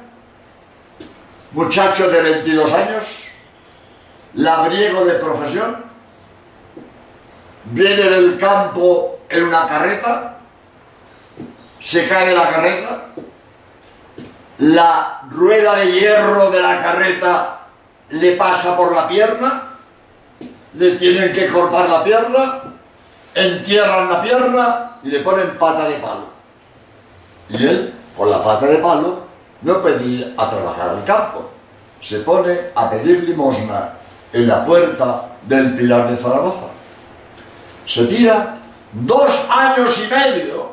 muchacho 1.53 2.11
de 2.11 2.21
22 2.21 2.75
años, 2.75 3.29
labriego 4.35 5.05
de 5.05 5.15
profesión, 5.15 5.85
viene 7.67 8.03
del 8.03 8.37
campo 8.39 9.21
en 9.29 9.45
una 9.45 9.69
carreta, 9.69 10.39
se 11.79 12.09
cae 12.09 12.31
de 12.31 12.35
la 12.35 12.51
carreta, 12.51 13.05
la 14.59 15.23
rueda 15.31 15.77
de 15.77 15.93
hierro 15.93 16.51
de 16.51 16.61
la 16.61 16.83
carreta 16.83 17.61
le 18.11 18.33
pasa 18.33 18.77
por 18.77 18.93
la 18.93 19.07
pierna, 19.07 19.68
le 20.79 20.93
tienen 20.93 21.33
que 21.33 21.49
cortar 21.49 21.89
la 21.89 22.05
pierna, 22.05 22.63
entierran 23.35 24.09
la 24.09 24.23
pierna 24.23 24.93
y 25.03 25.09
le 25.09 25.21
ponen 25.21 25.59
pata 25.59 25.89
de 25.89 25.97
palo. 25.97 26.29
Y 27.49 27.67
él, 27.67 27.95
con 28.17 28.31
la 28.31 28.41
pata 28.43 28.67
de 28.67 28.77
palo, 28.79 29.23
no 29.63 29.89
ir 30.01 30.35
a 30.37 30.49
trabajar 30.49 30.91
al 30.91 31.05
campo. 31.05 31.51
Se 32.01 32.21
pone 32.21 32.57
a 32.77 32.89
pedir 32.89 33.25
limosna 33.25 33.95
en 34.33 34.47
la 34.47 34.65
puerta 34.65 35.31
del 35.43 35.75
Pilar 35.75 36.09
de 36.09 36.17
Zaragoza. 36.17 36.67
Se 37.85 38.05
tira 38.05 38.59
dos 38.93 39.47
años 39.51 40.01
y 40.05 40.15
medio 40.15 40.73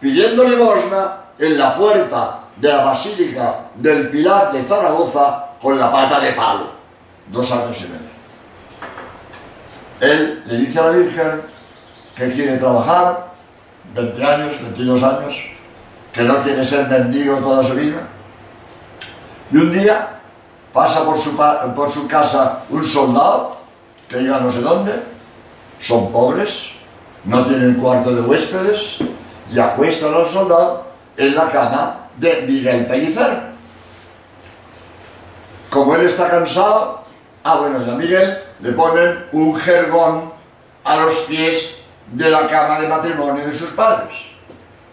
pidiendo 0.00 0.42
limosna 0.42 1.20
en 1.38 1.56
la 1.56 1.76
puerta 1.76 2.40
de 2.56 2.68
la 2.68 2.84
Basílica 2.84 3.66
del 3.76 4.10
Pilar 4.10 4.50
de 4.50 4.64
Zaragoza 4.64 5.50
con 5.62 5.78
la 5.78 5.88
pata 5.88 6.18
de 6.18 6.32
palo. 6.32 6.66
Dos 7.28 7.52
años 7.52 7.80
y 7.80 7.84
medio 7.84 8.13
él 10.00 10.42
le 10.46 10.56
dice 10.58 10.78
a 10.78 10.82
la 10.84 10.90
Virgen 10.90 11.42
que 12.16 12.32
quiere 12.32 12.56
trabajar 12.58 13.34
20 13.94 14.24
años, 14.24 14.60
22 14.60 15.02
años, 15.02 15.34
que 16.12 16.22
no 16.22 16.42
quiere 16.42 16.64
ser 16.64 16.88
mendigo 16.88 17.36
toda 17.38 17.62
su 17.62 17.74
vida. 17.74 18.08
Y 19.50 19.56
un 19.56 19.72
día 19.72 20.20
pasa 20.72 21.04
por 21.04 21.18
su, 21.18 21.36
por 21.36 21.90
su 21.92 22.08
casa 22.08 22.62
un 22.70 22.84
soldado 22.84 23.58
que 24.08 24.18
llega 24.18 24.40
no 24.40 24.50
sé 24.50 24.60
dónde, 24.60 24.92
son 25.80 26.10
pobres, 26.12 26.72
no 27.24 27.44
tienen 27.44 27.74
cuarto 27.74 28.14
de 28.14 28.20
huéspedes 28.20 28.98
y 29.50 29.58
acuestan 29.58 30.14
al 30.14 30.26
soldado 30.26 30.86
en 31.16 31.34
la 31.34 31.50
cama 31.50 32.08
de 32.16 32.42
Miguel 32.42 32.86
Pellicer. 32.86 33.54
Como 35.70 35.94
él 35.96 36.06
está 36.06 36.28
cansado, 36.30 37.04
ah 37.42 37.56
bueno, 37.56 37.84
ya 37.84 37.94
Miguel 37.94 38.43
le 38.64 38.72
ponen 38.72 39.26
un 39.32 39.54
jergón 39.54 40.32
a 40.84 40.96
los 40.96 41.14
pies 41.28 41.76
de 42.06 42.30
la 42.30 42.46
cama 42.48 42.80
de 42.80 42.88
matrimonio 42.88 43.44
de 43.44 43.52
sus 43.52 43.72
padres. 43.72 44.14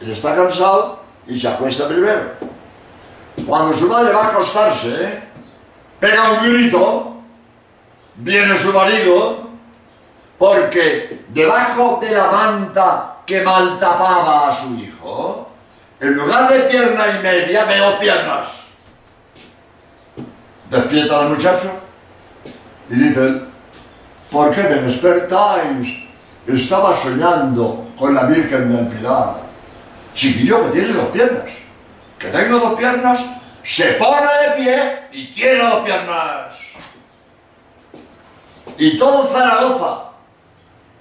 Él 0.01 0.11
está 0.11 0.35
cansado 0.35 1.01
y 1.25 1.39
se 1.39 1.47
acuesta 1.47 1.87
primero. 1.87 2.33
Cuando 3.47 3.73
su 3.73 3.87
madre 3.87 4.11
va 4.11 4.25
a 4.25 4.27
acostarse, 4.27 5.23
pega 6.01 6.31
un 6.31 6.51
grito, 6.51 7.13
viene 8.15 8.57
su 8.57 8.73
marido, 8.73 9.47
porque 10.37 11.23
debajo 11.29 11.99
de 12.01 12.11
la 12.11 12.29
manta 12.29 13.15
que 13.25 13.41
mal 13.41 13.79
tapaba 13.79 14.49
a 14.49 14.53
su 14.53 14.75
hijo, 14.75 15.47
en 16.01 16.15
lugar 16.15 16.51
de 16.51 16.59
pierna 16.63 17.05
y 17.07 17.23
media, 17.23 17.63
veo 17.63 17.97
piernas. 17.99 18.65
Despierta 20.69 21.19
al 21.21 21.29
muchacho 21.29 21.71
y 22.89 22.95
dice, 22.95 23.50
¿Por 24.31 24.55
qué 24.55 24.63
me 24.63 24.75
despertáis? 24.75 26.03
Estaba 26.47 26.95
soñando 26.95 27.89
con 27.97 28.15
la 28.15 28.23
Virgen 28.23 28.73
del 28.73 28.87
Pilar. 28.87 29.41
Chiquillo 30.13 30.63
que 30.65 30.79
tiene 30.79 30.93
dos 30.93 31.07
piernas. 31.09 31.51
Que 32.17 32.27
tengo 32.27 32.59
dos 32.59 32.79
piernas, 32.79 33.25
se 33.63 33.93
pone 33.93 34.27
de 34.27 34.63
pie 34.63 34.99
y 35.11 35.33
tiene 35.33 35.63
dos 35.63 35.83
piernas. 35.83 36.55
Y 38.77 38.97
todo 38.97 39.27
Zaragoza 39.27 40.11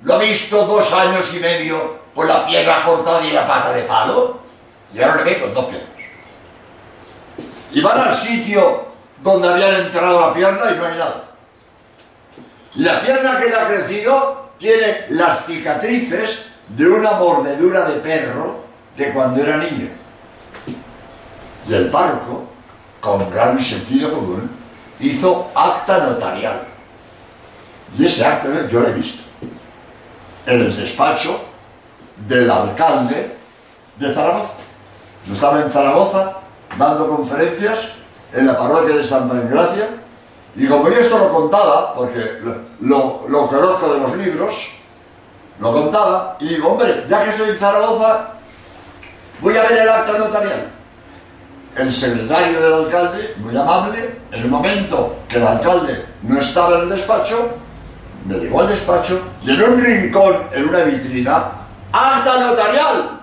lo 0.02 0.14
ha 0.14 0.18
visto 0.18 0.64
dos 0.66 0.92
años 0.92 1.32
y 1.34 1.40
medio 1.40 2.00
con 2.14 2.26
la 2.26 2.46
pierna 2.46 2.84
cortada 2.84 3.24
y 3.24 3.30
la 3.30 3.46
pata 3.46 3.72
de 3.72 3.82
palo, 3.82 4.40
y 4.92 5.00
ahora 5.00 5.16
le 5.16 5.24
ve 5.24 5.40
con 5.40 5.54
dos 5.54 5.66
piernas. 5.66 5.88
Y 7.72 7.80
van 7.80 8.00
al 8.00 8.14
sitio 8.14 8.86
donde 9.18 9.48
habían 9.48 9.74
enterrado 9.74 10.20
la 10.20 10.34
pierna 10.34 10.72
y 10.72 10.76
no 10.76 10.86
hay 10.86 10.98
nada. 10.98 11.29
La 12.76 13.00
pierna 13.02 13.40
que 13.40 13.46
le 13.46 13.54
ha 13.56 13.66
crecido 13.66 14.50
tiene 14.58 15.06
las 15.10 15.44
cicatrices 15.44 16.46
de 16.68 16.88
una 16.88 17.12
mordedura 17.12 17.84
de 17.86 17.98
perro 17.98 18.60
de 18.96 19.12
cuando 19.12 19.42
era 19.42 19.56
niño. 19.56 19.88
Y 21.68 21.74
el 21.74 21.90
párroco, 21.90 22.44
con 23.00 23.28
gran 23.30 23.58
sentido 23.58 24.12
común, 24.12 24.50
hizo 25.00 25.50
acta 25.54 25.98
notarial. 25.98 26.62
Y 27.98 28.04
ese 28.04 28.24
acta 28.24 28.48
yo 28.68 28.80
lo 28.80 28.88
he 28.88 28.92
visto 28.92 29.22
en 30.46 30.60
el 30.60 30.76
despacho 30.76 31.40
del 32.28 32.50
alcalde 32.50 33.36
de 33.96 34.14
Zaragoza. 34.14 34.52
Yo 35.26 35.34
estaba 35.34 35.60
en 35.60 35.70
Zaragoza 35.70 36.38
dando 36.78 37.08
conferencias 37.08 37.94
en 38.32 38.46
la 38.46 38.56
parroquia 38.56 38.96
de 38.96 39.02
Santa 39.02 39.34
Engracia 39.34 39.99
y 40.56 40.66
como 40.66 40.88
yo 40.88 40.96
esto 40.96 41.18
lo 41.18 41.32
contaba, 41.32 41.94
porque 41.94 42.40
lo, 42.80 43.26
lo, 43.28 43.46
conozco 43.46 43.94
de 43.94 44.00
los 44.00 44.16
libros, 44.16 44.70
lo 45.60 45.72
contaba 45.72 46.36
y 46.40 46.48
digo, 46.48 46.70
hombre, 46.70 47.04
ya 47.08 47.24
que 47.24 47.30
estoy 47.30 47.50
en 47.50 47.58
Zaragoza, 47.58 48.30
voy 49.40 49.56
a 49.56 49.62
ver 49.62 49.78
el 49.78 49.88
acta 49.88 50.18
notarial. 50.18 50.72
El 51.76 51.92
secretario 51.92 52.60
del 52.60 52.72
alcalde, 52.84 53.34
muy 53.38 53.56
amable, 53.56 54.18
en 54.32 54.42
el 54.42 54.48
momento 54.48 55.20
que 55.28 55.36
el 55.36 55.46
alcalde 55.46 56.04
no 56.22 56.40
estaba 56.40 56.76
en 56.76 56.82
el 56.82 56.88
despacho, 56.88 57.50
me 58.26 58.34
llevó 58.34 58.62
al 58.62 58.68
despacho 58.68 59.20
y 59.42 59.52
en 59.52 59.62
un 59.62 59.80
rincón, 59.82 60.48
en 60.52 60.68
una 60.68 60.80
vitrina, 60.80 61.52
acta 61.92 62.40
notarial. 62.40 63.20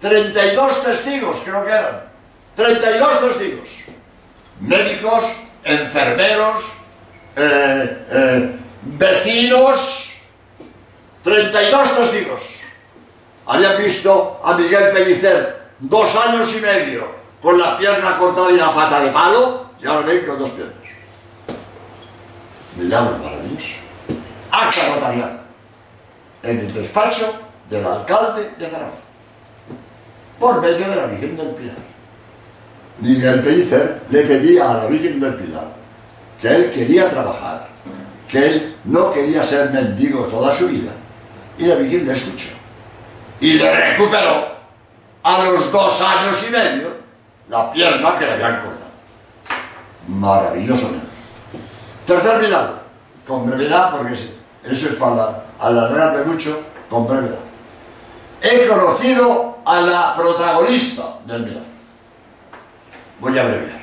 32 0.00 0.84
testigos, 0.84 1.42
creo 1.44 1.64
que 1.64 1.70
eran. 1.70 2.02
32 2.54 3.20
testigos. 3.20 3.84
Médicos, 4.60 5.36
enfermeros, 5.66 6.72
eh, 7.34 8.04
eh, 8.10 8.56
vecinos, 8.82 10.12
32 11.22 11.96
testigos. 11.96 12.42
Habían 13.46 13.76
visto 13.78 14.40
a 14.42 14.56
Miguel 14.56 14.92
Pellicer 14.92 15.70
dos 15.80 16.16
años 16.16 16.54
y 16.56 16.60
medio 16.60 17.14
con 17.42 17.58
la 17.58 17.76
pierna 17.76 18.16
cortada 18.16 18.50
y 18.50 18.56
la 18.56 18.72
pata 18.72 19.00
de 19.00 19.10
palo 19.10 19.70
y 19.80 19.86
ahora 19.86 20.06
ven 20.06 20.24
con 20.24 20.38
dos 20.38 20.50
piernas. 20.50 20.74
Milagro 22.76 23.18
maravilloso. 23.18 23.76
Acta 24.50 24.88
notarial. 24.94 25.40
En 26.42 26.58
el 26.60 26.72
despacho 26.72 27.32
del 27.68 27.84
alcalde 27.84 28.50
de 28.58 28.66
Zaragoza. 28.66 29.00
Por 30.38 30.60
medio 30.60 30.88
de 30.88 30.96
la 30.96 31.06
Virgen 31.06 31.36
del 31.36 31.48
Pilar. 31.50 31.95
Miguel 32.98 33.40
Pellicer 33.40 34.02
le 34.10 34.22
pedía 34.22 34.70
a 34.70 34.74
la 34.78 34.86
Virgen 34.86 35.20
del 35.20 35.34
Pilar 35.34 35.76
que 36.40 36.48
él 36.48 36.72
quería 36.72 37.10
trabajar, 37.10 37.66
que 38.28 38.46
él 38.46 38.76
no 38.84 39.12
quería 39.12 39.42
ser 39.42 39.70
mendigo 39.70 40.24
toda 40.24 40.54
su 40.54 40.68
vida. 40.68 40.92
Y 41.58 41.66
la 41.66 41.76
Virgen 41.76 42.06
le 42.06 42.12
escuchó. 42.12 42.48
Y 43.40 43.54
le 43.54 43.74
recuperó 43.74 44.56
a 45.22 45.44
los 45.44 45.72
dos 45.72 46.00
años 46.02 46.44
y 46.46 46.52
medio 46.52 46.96
la 47.48 47.70
pierna 47.70 48.18
que 48.18 48.26
le 48.26 48.32
habían 48.32 48.60
cortado. 48.60 48.86
Maravilloso 50.08 50.90
Tercer 52.06 52.40
milagro, 52.40 52.78
con 53.26 53.50
brevedad, 53.50 53.90
porque 53.90 54.12
eso 54.12 54.30
es 54.62 54.94
para 54.94 55.44
alargarme 55.58 56.24
mucho, 56.24 56.62
con 56.88 57.06
brevedad. 57.06 57.40
He 58.40 58.66
conocido 58.68 59.58
a 59.64 59.80
la 59.80 60.14
protagonista 60.14 61.18
del 61.24 61.42
milagro. 61.42 61.75
Voy 63.20 63.38
a 63.38 63.42
abreviar. 63.42 63.80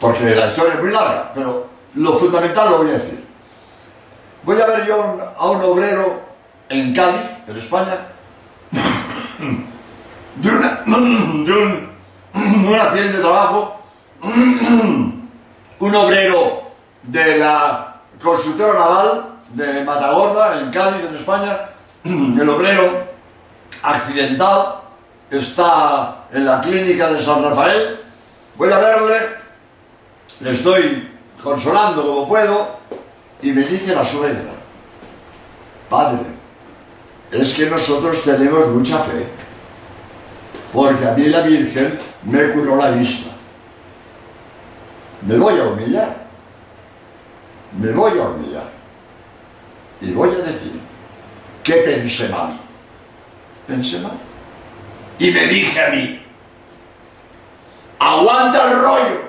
Porque 0.00 0.34
la 0.34 0.48
historia 0.48 0.74
es 0.74 0.80
muy 0.80 0.92
larga, 0.92 1.32
pero 1.34 1.68
lo 1.94 2.12
fundamental 2.14 2.70
lo 2.70 2.78
voy 2.78 2.88
a 2.88 2.92
decir. 2.92 3.24
Voy 4.42 4.60
a 4.60 4.66
ver 4.66 4.86
yo 4.86 5.16
a 5.36 5.50
un 5.50 5.62
obrero 5.62 6.22
en 6.68 6.94
Cádiz, 6.94 7.30
en 7.46 7.56
España, 7.56 8.08
de, 10.36 10.48
una, 10.48 10.82
de 10.86 11.52
un, 11.52 11.90
un 12.68 12.74
accidente 12.74 13.16
de 13.16 13.22
trabajo 13.22 13.80
un 15.84 15.94
obrero 15.94 16.62
de 17.02 17.38
la 17.38 17.96
constructora 18.22 18.72
naval 18.72 19.24
de 19.50 19.84
Matagorda, 19.84 20.60
en 20.60 20.70
Cádiz, 20.70 21.04
en 21.08 21.14
España, 21.14 21.68
el 22.04 22.48
obrero 22.48 23.04
accidental, 23.82 24.80
está 25.38 26.26
en 26.32 26.44
la 26.44 26.60
clínica 26.60 27.10
de 27.10 27.22
San 27.22 27.42
Rafael, 27.42 28.00
voy 28.56 28.72
a 28.72 28.78
verle, 28.78 29.18
le 30.40 30.50
estoy 30.50 31.08
consolando 31.42 32.02
como 32.02 32.28
puedo, 32.28 32.78
y 33.42 33.52
me 33.52 33.62
dice 33.62 33.94
la 33.94 34.04
suegra, 34.04 34.52
padre, 35.88 36.24
es 37.30 37.54
que 37.54 37.66
nosotros 37.66 38.22
tenemos 38.22 38.68
mucha 38.68 38.98
fe, 38.98 39.26
porque 40.72 41.06
a 41.06 41.12
mí 41.12 41.26
la 41.26 41.40
Virgen 41.42 41.98
me 42.24 42.52
curó 42.52 42.76
la 42.76 42.90
vista 42.90 43.34
me 45.26 45.38
voy 45.38 45.58
a 45.58 45.64
humillar. 45.64 46.24
Me 47.80 47.90
voy 47.92 48.18
a 48.18 48.24
humillar. 48.24 48.70
Y 50.00 50.12
voy 50.12 50.30
a 50.30 50.38
decir 50.38 50.80
que 51.62 51.72
pensé 51.74 52.28
mal. 52.28 52.58
Pensé 53.66 54.00
mal. 54.00 54.18
Y 55.18 55.30
me 55.30 55.46
dije 55.46 55.84
a 55.84 55.90
mí, 55.90 56.22
aguanta 57.98 58.70
el 58.70 58.80
rollo. 58.80 59.24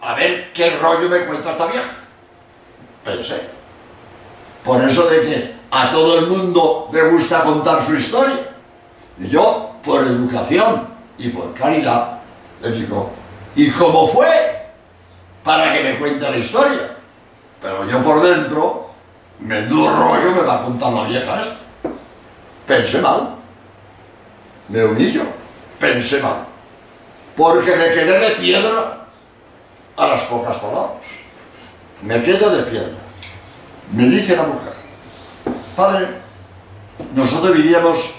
A 0.00 0.14
ver 0.14 0.52
qué 0.52 0.70
rollo 0.78 1.08
me 1.08 1.24
cuenta 1.24 1.52
esta 1.52 1.66
vieja. 1.66 1.90
Pensé. 3.04 3.40
Por 4.64 4.82
eso 4.82 5.06
de 5.08 5.20
que 5.22 5.54
a 5.70 5.90
todo 5.90 6.18
el 6.18 6.26
mundo 6.26 6.88
le 6.92 7.02
gusta 7.10 7.42
contar 7.42 7.82
su 7.82 7.94
historia. 7.94 8.38
Y 9.18 9.28
yo, 9.28 9.76
por 9.82 10.02
educación 10.02 10.88
y 11.18 11.28
por 11.30 11.54
caridad, 11.54 12.20
le 12.62 12.70
digo, 12.70 13.10
¿y 13.54 13.70
cómo 13.70 14.06
fue? 14.06 14.56
para 15.46 15.72
que 15.72 15.82
me 15.84 15.96
cuente 15.96 16.28
la 16.28 16.36
historia. 16.36 16.96
Pero 17.62 17.88
yo 17.88 18.02
por 18.02 18.20
dentro, 18.20 18.90
menudo 19.38 19.96
rollo 19.96 20.32
me 20.32 20.42
va 20.42 20.56
a 20.56 20.64
contar 20.64 20.92
la 20.92 21.04
vieja. 21.04 21.40
Pensé 22.66 23.00
mal. 23.00 23.35
Me 24.68 24.84
humillo. 24.84 25.22
Pensé 25.78 26.22
mal. 26.22 26.46
Porque 27.36 27.76
me 27.76 27.92
quedé 27.92 28.18
de 28.18 28.30
piedra 28.36 29.06
a 29.96 30.06
las 30.06 30.22
pocas 30.24 30.56
palabras. 30.58 31.02
Me 32.02 32.22
quedo 32.22 32.54
de 32.54 32.62
piedra. 32.64 33.06
Me 33.92 34.04
dice 34.04 34.36
la 34.36 34.42
mujer, 34.42 34.72
padre, 35.76 36.08
nosotros 37.14 37.54
vivíamos 37.54 38.14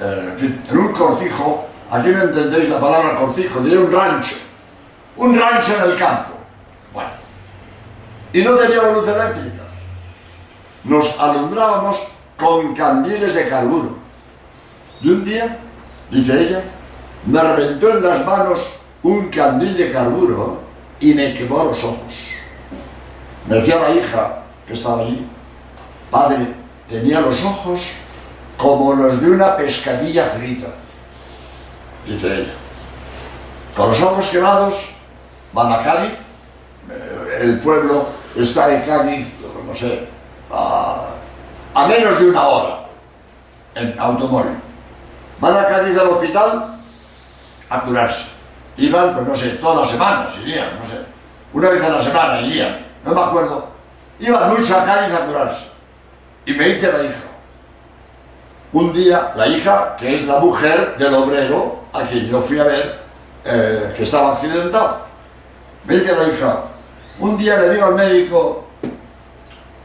eh, 0.00 0.60
en, 0.70 0.78
un 0.78 0.92
cortijo, 0.92 1.66
aquí 1.88 2.08
no 2.08 2.22
entendéis 2.22 2.68
la 2.68 2.80
palabra 2.80 3.16
cortijo, 3.16 3.60
diría 3.60 3.78
un 3.78 3.92
rancho, 3.92 4.34
un 5.16 5.38
rancho 5.38 5.76
en 5.76 5.90
el 5.92 5.96
campo. 5.96 6.30
Bueno, 6.92 7.10
y 8.32 8.42
no 8.42 8.54
teníamos 8.54 8.94
luz 8.94 9.08
eléctrica. 9.08 9.62
Nos 10.82 11.18
alumbrábamos 11.18 12.08
con 12.36 12.74
candiles 12.74 13.34
de 13.34 13.48
carburo. 13.48 13.98
Y 15.00 15.10
un 15.10 15.24
día, 15.24 15.58
dice 16.14 16.48
ella, 16.48 16.62
me 17.26 17.40
reventó 17.40 17.90
en 17.90 18.02
las 18.02 18.24
manos 18.24 18.72
un 19.02 19.28
candil 19.28 19.76
de 19.76 19.92
carburo 19.92 20.60
y 21.00 21.14
me 21.14 21.34
quemó 21.34 21.64
los 21.64 21.82
ojos. 21.84 22.14
Me 23.46 23.56
decía 23.56 23.76
la 23.76 23.90
hija 23.90 24.42
que 24.66 24.72
estaba 24.72 25.02
allí, 25.02 25.26
padre, 26.10 26.46
tenía 26.88 27.20
los 27.20 27.44
ojos 27.44 27.92
como 28.56 28.94
los 28.94 29.20
de 29.20 29.30
una 29.30 29.56
pescadilla 29.56 30.24
frita. 30.26 30.68
Dice 32.06 32.34
ella. 32.34 32.52
Con 33.76 33.90
los 33.90 34.00
ojos 34.00 34.28
quemados, 34.28 34.94
van 35.52 35.72
a 35.72 35.82
Cádiz 35.82 36.24
el 37.40 37.58
pueblo 37.60 38.06
está 38.36 38.68
de 38.68 38.84
Cádiz, 38.84 39.26
no 39.66 39.74
sé, 39.74 40.08
a, 40.50 41.86
menos 41.86 42.18
de 42.18 42.30
una 42.30 42.42
hora 42.46 42.86
en 43.74 43.98
automóvil. 43.98 44.56
Van 45.40 45.56
a 45.56 45.66
Cádiz 45.66 45.98
al 45.98 46.08
hospital 46.08 46.76
a 47.70 47.80
curarse. 47.80 48.26
Iban, 48.76 49.14
pues 49.14 49.26
no 49.26 49.34
sé, 49.34 49.48
todas 49.50 49.78
las 49.78 49.90
semanas 49.90 50.38
irían, 50.42 50.78
no 50.78 50.84
sé. 50.84 50.98
Una 51.52 51.70
vez 51.70 51.82
a 51.82 51.88
la 51.88 52.02
semana 52.02 52.40
irían, 52.40 52.86
no 53.04 53.14
me 53.14 53.20
acuerdo. 53.20 53.68
Iban 54.18 54.50
mucho 54.50 54.76
a 54.76 54.84
Cádiz 54.84 55.14
a 55.14 55.26
curarse. 55.26 55.66
Y 56.46 56.52
me 56.52 56.64
dice 56.68 56.92
la 56.92 57.02
hija. 57.02 57.24
Un 58.72 58.92
día, 58.92 59.32
la 59.36 59.46
hija, 59.46 59.96
que 59.96 60.14
es 60.14 60.26
la 60.26 60.40
mujer 60.40 60.96
del 60.98 61.14
obrero 61.14 61.84
a 61.92 62.02
quien 62.02 62.26
yo 62.26 62.40
fui 62.40 62.58
a 62.58 62.64
ver, 62.64 63.00
eh, 63.44 63.94
que 63.96 64.02
estaba 64.02 64.32
accidentado, 64.32 65.04
me 65.84 65.96
dice 65.96 66.16
la 66.16 66.28
hija, 66.28 66.64
un 67.20 67.36
día 67.38 67.56
le 67.58 67.74
digo 67.74 67.86
al 67.86 67.94
médico, 67.94 68.64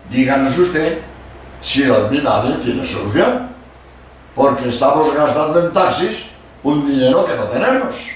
díganos 0.10 0.58
usted 0.58 1.00
si 1.62 1.84
mi 2.10 2.22
madre 2.22 2.56
tiene 2.56 2.86
solución. 2.86 3.49
Porque 4.36 4.70
estamos 4.70 5.14
gastando 5.14 5.60
en 5.60 5.74
taxis 5.74 6.26
un 6.64 6.86
dinero 6.86 7.26
que 7.26 7.36
no 7.36 7.44
tenemos. 7.46 8.10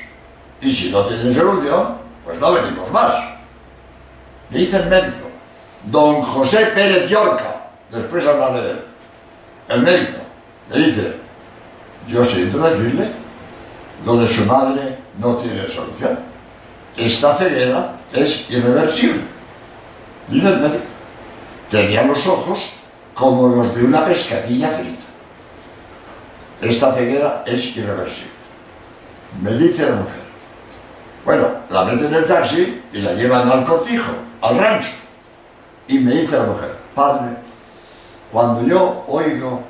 Y 0.61 0.71
si 0.71 0.89
no 0.91 1.05
tiene 1.05 1.33
solución, 1.33 1.97
pues 2.23 2.39
no 2.39 2.53
venimos 2.53 2.89
más. 2.91 3.13
Le 4.49 4.59
dice 4.59 4.77
el 4.77 4.87
médico, 4.87 5.27
don 5.85 6.21
José 6.21 6.67
Pérez 6.67 7.09
Yorca, 7.09 7.71
después 7.89 8.25
hablaré 8.27 8.61
de 8.61 8.71
él, 8.71 8.85
el 9.69 9.81
médico, 9.81 10.19
le 10.71 10.79
dice, 10.79 11.17
yo 12.07 12.23
siento 12.23 12.59
decirle, 12.59 13.11
lo 14.05 14.17
de 14.17 14.27
su 14.27 14.45
madre 14.45 14.97
no 15.17 15.37
tiene 15.37 15.67
solución. 15.67 16.19
Esta 16.95 17.33
ceguera 17.33 17.95
es 18.13 18.49
irreversible. 18.49 19.21
Dice 20.27 20.47
el 20.47 20.59
médico, 20.59 20.83
tenía 21.69 22.03
los 22.03 22.25
ojos 22.27 22.73
como 23.13 23.47
los 23.47 23.75
de 23.75 23.83
una 23.83 24.05
pescadilla 24.05 24.69
frita. 24.69 25.02
Esta 26.63 26.93
ceguera 26.93 27.43
es 27.45 27.75
irreversible. 27.75 28.31
Me 29.41 29.51
dice 29.53 29.83
la 29.85 29.95
mujer, 29.95 30.23
bueno, 31.25 31.47
la 31.69 31.83
meten 31.83 32.07
en 32.07 32.13
el 32.15 32.25
taxi 32.25 32.81
y 32.93 32.99
la 32.99 33.13
llevan 33.13 33.49
al 33.51 33.65
cortijo, 33.65 34.11
al 34.41 34.57
rancho. 34.57 34.91
Y 35.87 35.99
me 35.99 36.13
dice 36.13 36.37
la 36.37 36.45
mujer, 36.45 36.73
padre, 36.95 37.35
cuando 38.31 38.65
yo 38.65 39.03
oigo 39.07 39.61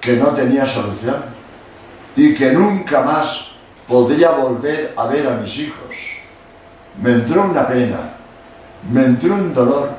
que 0.00 0.16
no 0.16 0.28
tenía 0.28 0.66
solución 0.66 1.24
y 2.16 2.34
que 2.34 2.52
nunca 2.52 3.02
más 3.02 3.52
podría 3.86 4.30
volver 4.30 4.94
a 4.96 5.06
ver 5.06 5.28
a 5.28 5.36
mis 5.36 5.60
hijos, 5.60 5.96
me 7.00 7.12
entró 7.12 7.44
una 7.44 7.68
pena, 7.68 7.98
me 8.90 9.04
entró 9.04 9.34
un 9.34 9.54
dolor, 9.54 9.90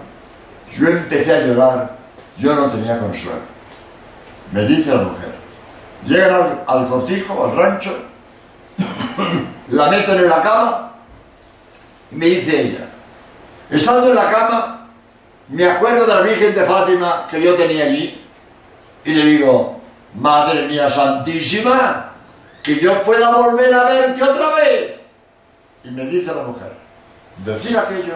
yo 0.77 0.89
empecé 0.89 1.33
a 1.33 1.47
llorar, 1.47 1.97
yo 2.37 2.53
no 2.53 2.69
tenía 2.69 2.99
consuelo. 2.99 3.55
Me 4.51 4.65
dice 4.65 4.93
la 4.93 5.03
mujer, 5.03 5.37
llegan 6.05 6.63
al, 6.67 6.88
cortijo, 6.88 7.45
al 7.45 7.57
rancho, 7.57 7.95
la 9.69 9.89
meten 9.89 10.17
en 10.17 10.29
la 10.29 10.41
cama 10.41 10.91
y 12.12 12.15
me 12.15 12.25
dice 12.27 12.62
ella, 12.62 12.89
estando 13.69 14.10
en 14.10 14.15
la 14.15 14.29
cama, 14.29 14.89
me 15.49 15.65
acuerdo 15.65 16.05
de 16.05 16.13
la 16.13 16.21
Virgen 16.21 16.55
de 16.55 16.63
Fátima 16.63 17.27
que 17.29 17.41
yo 17.41 17.55
tenía 17.55 17.86
allí 17.86 18.25
y 19.03 19.13
le 19.13 19.25
digo, 19.25 19.79
Madre 20.15 20.67
mía 20.67 20.89
Santísima, 20.89 22.13
que 22.63 22.79
yo 22.79 23.03
pueda 23.03 23.29
volver 23.31 23.73
a 23.73 23.83
verte 23.86 24.23
otra 24.23 24.55
vez. 24.55 24.99
Y 25.83 25.91
me 25.91 26.05
dice 26.05 26.33
la 26.33 26.43
mujer, 26.43 26.73
decir 27.38 27.77
aquello, 27.77 28.15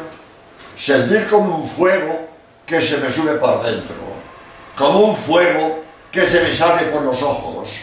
sentir 0.75 1.27
como 1.29 1.57
un 1.57 1.69
fuego 1.69 2.27
que 2.65 2.81
se 2.81 2.97
me 2.97 3.11
sube 3.11 3.33
por 3.35 3.63
dentro, 3.63 3.95
como 4.75 4.99
un 4.99 5.15
fuego 5.15 5.83
que 6.11 6.29
se 6.29 6.43
me 6.43 6.53
sale 6.53 6.87
por 6.87 7.03
los 7.03 7.21
ojos, 7.23 7.79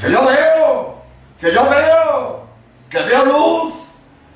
que 0.00 0.10
yo 0.10 0.24
veo, 0.24 1.02
que 1.40 1.52
yo 1.52 1.68
veo, 1.68 2.46
que 2.90 3.00
veo 3.02 3.24
luz, 3.24 3.74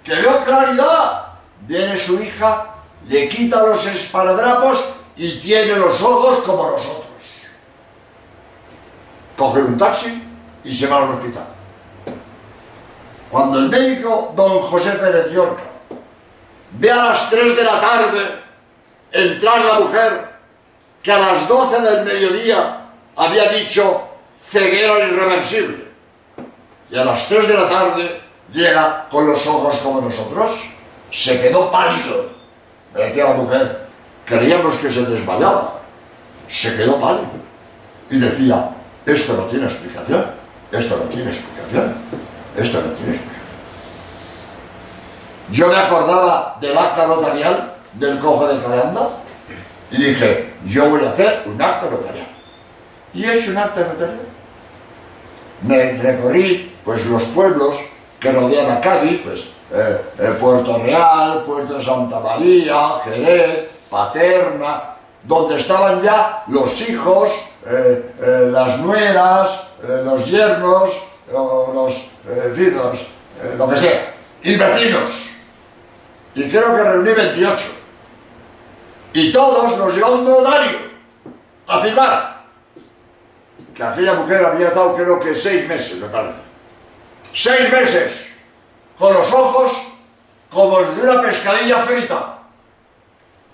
que 0.05 0.15
veo 0.15 0.45
claridad. 0.45 1.27
Viene 1.63 1.97
su 1.97 2.21
hija, 2.23 2.75
le 3.09 3.29
quita 3.29 3.63
los 3.63 3.85
esparadrapos 3.87 4.85
y 5.17 5.41
tiene 5.41 5.77
los 5.77 6.01
ojos 6.01 6.39
como 6.45 6.71
nosotros. 6.71 7.07
Coge 9.37 9.61
un 9.61 9.77
taxi 9.77 10.23
y 10.65 10.75
se 10.75 10.87
va 10.87 10.99
al 10.99 11.11
hospital. 11.11 11.47
Cuando 13.29 13.59
el 13.59 13.69
médico 13.69 14.33
don 14.37 14.61
José 14.61 14.93
Pérez 14.93 15.33
Yorca 15.33 15.63
ve 16.73 16.91
a 16.91 16.97
las 16.97 17.31
3 17.31 17.57
de 17.57 17.65
la 17.65 17.81
tarde 17.81 18.43
entrar 19.11 19.65
la 19.65 19.81
mujer 19.81 20.33
que 21.03 21.13
a 21.13 21.19
las 21.19 21.49
12 21.49 21.81
del 21.81 22.05
mediodía 22.05 22.82
había 23.17 23.49
dicho 23.51 24.03
ceguera 24.41 24.99
irreversible 24.99 25.85
y 26.91 26.97
a 26.97 27.05
las 27.05 27.27
3 27.27 27.49
de 27.49 27.55
la 27.55 27.69
tarde 27.69 28.21
llega 28.53 29.07
con 29.11 29.27
los 29.27 29.47
ojos 29.47 29.79
como 29.79 30.03
nosotros, 30.03 30.63
se 31.11 31.41
quedó 31.41 31.71
pálido. 31.71 32.31
Me 32.95 33.05
decía 33.05 33.25
la 33.25 33.35
mujer, 33.35 33.87
creíamos 34.27 34.77
que 34.77 34.93
se 34.93 35.07
desmayaba, 35.07 35.81
se 36.49 36.77
quedó 36.77 37.01
pálido 37.01 37.31
y 38.11 38.19
decía, 38.19 38.71
esto 39.07 39.35
no 39.35 39.45
tiene 39.45 39.65
explicación, 39.65 40.25
esto 40.71 40.97
no 40.99 41.05
tiene 41.05 41.31
explicación, 41.31 41.95
esto 42.57 42.81
no 42.83 42.93
tiene 42.93 43.15
explicación. 43.15 43.43
Yo 45.51 45.69
me 45.69 45.77
acordaba 45.77 46.59
del 46.61 46.77
acta 46.77 47.07
notarial 47.07 47.75
del 47.95 48.19
cojo 48.19 48.49
de 48.49 48.63
Caranda 48.63 49.09
y 49.91 49.97
dije, 49.97 50.55
yo 50.67 50.91
voy 50.91 51.05
a 51.05 51.11
hacer 51.11 51.43
un 51.47 51.61
acta 51.61 51.89
notarial. 51.89 52.32
Y 53.15 53.25
he 53.25 53.39
hecho 53.39 53.51
un 53.51 53.59
acta 53.59 53.81
notarial. 53.81 54.27
Me 55.63 55.93
recorrí 55.93 56.75
pues 56.85 57.07
los 57.07 57.25
pueblos 57.25 57.77
que 58.19 58.33
rodean 58.33 58.71
a 58.71 58.81
Cádiz, 58.81 59.21
pues 59.25 59.53
eh, 59.73 60.01
eh, 60.19 60.37
Puerto 60.39 60.79
Real, 60.79 61.45
Puerto 61.45 61.81
Santa 61.81 62.21
María, 62.21 63.01
Jerez, 63.05 63.69
Paterna, 63.89 64.97
donde 65.25 65.59
estaban 65.59 66.01
ya 66.01 66.45
los 66.49 66.89
hijos, 66.89 67.33
eh, 67.67 68.51
las 68.53 68.79
nueras, 68.79 69.69
los 70.05 70.27
yernos, 70.27 71.05
los 71.33 72.09
vecinos, 72.25 73.09
lo 73.57 73.69
que 73.69 73.77
sea, 73.77 74.15
y 74.43 74.57
vecinos. 74.57 75.29
Y 76.35 76.49
creo 76.49 76.75
que 76.75 76.83
reuní 76.83 77.13
28. 77.13 77.65
Y 79.15 79.33
todos 79.33 79.77
nos 79.77 79.95
llevaban 79.95 80.21
un 80.21 80.25
notario 80.25 80.79
a 81.67 81.81
firmar. 81.81 82.32
Que 83.75 83.83
aquella 83.83 84.15
mujer 84.15 84.45
había 84.45 84.69
estado 84.69 84.95
creo 84.95 85.19
que 85.21 85.35
seis 85.35 85.67
meses, 85.69 85.99
me 85.99 86.09
parece. 86.09 86.41
Seis 87.33 87.73
meses, 87.73 88.29
con 88.99 89.15
los 89.15 89.33
ojos 89.33 89.73
como 90.51 90.81
el 90.81 90.95
de 90.95 91.03
una 91.03 91.23
pescadilla 91.23 91.79
frita. 91.79 92.39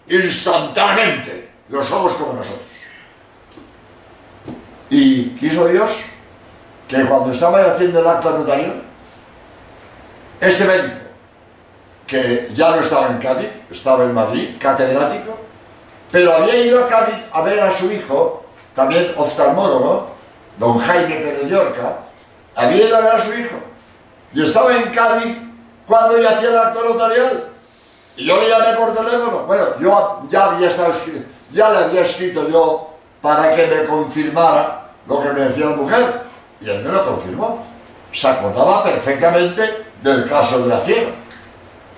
Instantáneamente 0.08 1.50
los 1.68 1.90
ojos 1.92 2.14
como 2.14 2.32
nosotros. 2.32 2.68
Y 4.90 5.30
quiso 5.36 5.66
Dios 5.66 6.04
que 6.88 7.04
cuando 7.04 7.32
estaba 7.32 7.60
haciendo 7.60 8.00
el 8.00 8.06
acto 8.06 8.38
notario, 8.38 8.72
este 10.40 10.64
médico, 10.64 10.96
que 12.06 12.48
ya 12.54 12.70
no 12.70 12.80
estaba 12.80 13.08
en 13.08 13.18
Cádiz, 13.18 13.50
estaba 13.70 14.04
en 14.04 14.14
Madrid, 14.14 14.56
catedrático, 14.58 15.38
pero 16.10 16.34
había 16.34 16.56
ido 16.56 16.84
a 16.84 16.88
Cádiz 16.88 17.16
a 17.30 17.42
ver 17.42 17.60
a 17.60 17.70
su 17.70 17.92
hijo, 17.92 18.37
también 18.78 19.12
oftalmólogo, 19.16 20.06
don 20.56 20.78
Jaime 20.78 21.16
Pérez 21.16 21.48
Yorca, 21.48 21.98
había 22.54 22.86
ido 22.86 22.96
a 22.96 23.00
ver 23.00 23.12
a 23.16 23.18
su 23.18 23.32
hijo, 23.34 23.56
y 24.32 24.44
estaba 24.44 24.72
en 24.76 24.92
Cádiz 24.92 25.36
cuando 25.84 26.16
ella 26.16 26.30
hacía 26.30 26.50
el 26.50 26.58
acto 26.58 26.84
notarial. 26.84 27.48
Y 28.16 28.26
yo 28.26 28.40
le 28.40 28.48
llamé 28.48 28.76
por 28.76 28.94
teléfono. 28.94 29.46
Bueno, 29.46 29.64
yo 29.80 30.22
ya 30.30 30.50
le 30.50 31.78
había 31.78 32.02
escrito 32.02 32.48
yo 32.48 32.90
para 33.20 33.56
que 33.56 33.66
me 33.66 33.84
confirmara 33.84 34.90
lo 35.08 35.22
que 35.22 35.30
me 35.30 35.40
decía 35.40 35.66
la 35.66 35.76
mujer. 35.76 36.22
Y 36.60 36.70
él 36.70 36.84
me 36.84 36.92
lo 36.92 37.04
confirmó. 37.04 37.64
Se 38.12 38.28
acordaba 38.28 38.84
perfectamente 38.84 39.86
del 40.02 40.28
caso 40.28 40.60
de 40.62 40.68
la 40.68 40.80
ciega. 40.80 41.10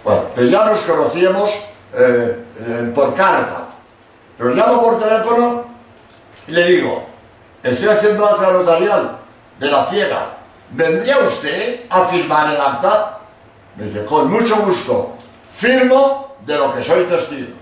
Bueno, 0.05 0.23
pues 0.35 0.51
ya 0.51 0.64
nos 0.64 0.81
conocíamos 0.81 1.66
eh, 1.93 2.93
por 2.95 3.14
carta. 3.14 3.66
Pero 4.38 4.55
llamo 4.55 4.83
por 4.83 4.99
teléfono 4.99 5.69
y 6.51 6.53
le 6.53 6.65
digo, 6.65 7.07
estoy 7.63 7.89
haciendo 7.89 8.27
acta 8.27 8.51
notarial 8.51 9.19
de 9.61 9.71
la 9.71 9.87
ciega. 9.87 10.37
¿Vendría 10.73 11.19
usted 11.19 11.83
a 11.89 12.05
firmar 12.07 12.53
el 12.53 12.61
acta? 12.61 13.21
Me 13.77 13.85
dice, 13.85 14.05
con 14.05 14.29
mucho 14.29 14.57
gusto. 14.63 15.15
Firmo 15.49 16.35
de 16.45 16.59
lo 16.59 16.75
que 16.75 16.83
soy 16.83 17.05
testigo 17.05 17.55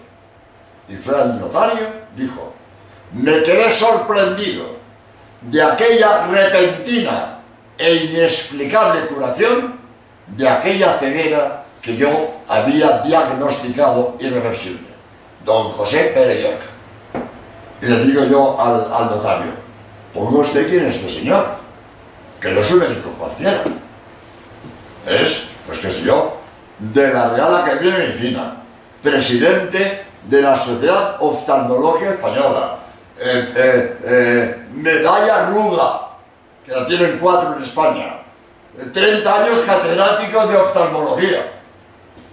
y 0.89 0.95
fue 0.97 1.21
al 1.21 1.39
notario, 1.39 1.87
dijo, 2.17 2.55
me 3.13 3.43
quedé 3.43 3.71
sorprendido 3.71 4.79
de 5.43 5.63
aquella 5.63 6.27
repentina 6.27 7.41
e 7.77 7.95
inexplicable 7.95 9.07
curación 9.07 9.79
de 10.29 10.49
aquella 10.49 10.95
ceguera 10.95 11.65
que 11.83 11.95
yo 11.95 12.09
había 12.49 13.01
diagnosticado 13.01 14.17
irreversible. 14.19 14.89
Don 15.45 15.69
José 15.73 16.11
Pérez 16.15 16.59
Le 17.89 18.05
digo 18.05 18.23
yo 18.25 18.61
al, 18.61 19.07
notario, 19.07 19.53
ponga 20.13 20.41
usted 20.41 20.69
quién 20.69 20.85
es 20.85 20.97
este 20.97 21.09
señor, 21.09 21.47
que 22.39 22.51
no 22.51 22.61
es 22.61 22.71
un 22.71 22.81
médico 22.81 23.09
cualquiera. 23.19 23.63
Es, 25.07 25.49
pues 25.67 25.79
qué 25.79 25.91
sé 25.91 26.03
yo, 26.03 26.37
de 26.79 27.11
la 27.11 27.31
Real 27.31 27.57
Academia 27.57 27.95
de 27.95 28.09
Medicina, 28.09 28.57
presidente 29.03 30.05
de 30.25 30.43
la 30.43 30.59
Sociedad 30.59 31.17
Oftalmológica 31.21 32.11
Española, 32.11 32.77
eh, 33.19 33.53
eh, 33.57 33.99
eh, 34.05 34.67
medalla 34.75 35.47
Ruda, 35.47 36.11
que 36.67 36.73
la 36.73 36.87
tienen 36.87 37.19
cuatro 37.19 37.57
en 37.57 37.63
España, 37.63 38.19
30 38.93 39.35
años 39.35 39.61
catedrático 39.65 40.47
de 40.47 40.57
oftalmología. 40.59 41.53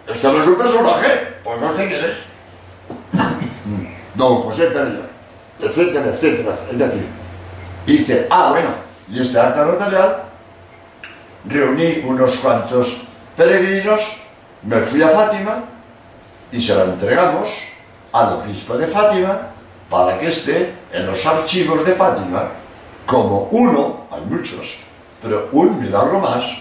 Esto 0.06 0.34
no 0.34 0.42
es 0.42 0.48
un 0.50 0.58
personaje, 0.58 1.38
pues 1.46 1.62
no 1.62 1.78
sé 1.78 1.88
quién 1.88 2.04
es. 2.04 2.18
Don 4.16 4.42
José 4.42 4.66
Pérez. 4.68 5.15
Etcétera, 5.60 6.08
etcétera. 6.08 6.56
Es 6.70 6.78
decir, 6.78 7.08
dice, 7.86 8.28
ah, 8.30 8.50
bueno, 8.50 8.70
y 9.12 9.22
este 9.22 9.40
acta 9.40 9.66
notarial, 9.66 10.24
reuní 11.48 12.04
unos 12.06 12.36
cuantos 12.38 13.02
peregrinos, 13.36 14.18
me 14.64 14.80
fui 14.82 15.02
a 15.02 15.10
Fátima 15.10 15.64
y 16.52 16.62
se 16.62 16.74
la 16.74 16.86
entregamos 16.86 17.68
al 18.12 18.34
obispo 18.34 18.78
de 18.78 18.88
Fátima 18.88 19.52
para 19.90 20.18
que 20.18 20.28
esté 20.28 20.74
en 20.92 21.06
los 21.06 21.26
archivos 21.26 21.86
de 21.86 21.94
Fátima 21.94 22.50
como 23.06 23.50
uno, 23.52 24.08
hay 24.10 24.22
muchos, 24.26 24.80
pero 25.22 25.50
un 25.52 25.80
milagro 25.80 26.20
más 26.20 26.58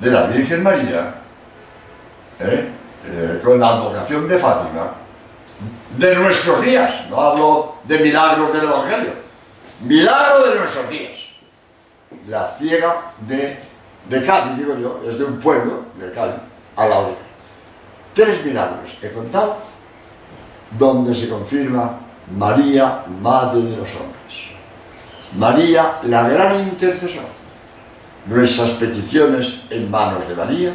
de 0.00 0.10
la 0.10 0.26
Virgen 0.26 0.62
María, 0.62 1.14
¿eh? 2.40 2.70
Eh, 3.06 3.40
con 3.44 3.60
la 3.60 3.68
advocación 3.68 4.26
de 4.26 4.38
Fátima, 4.38 4.94
de 5.98 6.16
nuestros 6.16 6.60
días, 6.62 7.06
no 7.10 7.20
hablo 7.20 7.76
de 7.84 7.98
milagros 7.98 8.52
del 8.52 8.64
Evangelio, 8.64 9.12
milagro 9.80 10.50
de 10.50 10.58
nuestros 10.58 10.88
días. 10.88 11.30
La 12.26 12.54
ciega 12.58 13.12
de, 13.26 13.58
de 14.08 14.26
Cádiz, 14.26 14.56
digo 14.56 14.76
yo, 14.78 15.00
es 15.08 15.18
de 15.18 15.24
un 15.24 15.38
pueblo 15.38 15.84
de 15.98 16.12
Cádiz, 16.12 16.36
a 16.76 16.86
la 16.86 17.00
de 17.02 17.14
Tres 18.14 18.44
milagros 18.44 18.96
he 19.02 19.10
contado 19.10 19.56
donde 20.78 21.14
se 21.14 21.28
confirma 21.28 21.98
María, 22.36 23.04
Madre 23.20 23.62
de 23.62 23.76
los 23.76 23.90
hombres. 23.96 24.50
María, 25.36 25.98
la 26.04 26.28
gran 26.28 26.60
intercesora. 26.60 27.26
Nuestras 28.26 28.70
peticiones 28.70 29.64
en 29.68 29.90
manos 29.90 30.26
de 30.28 30.34
María 30.34 30.70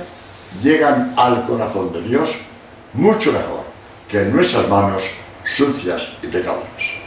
llegan 0.61 1.13
al 1.15 1.45
corazón 1.47 1.91
de 1.91 2.01
Dios 2.01 2.41
mucho 2.93 3.31
mejor 3.31 3.68
que 4.09 4.21
en 4.21 4.35
nuestras 4.35 4.67
manos 4.67 5.03
sucias 5.45 6.09
y 6.21 6.27
pecadoras. 6.27 6.99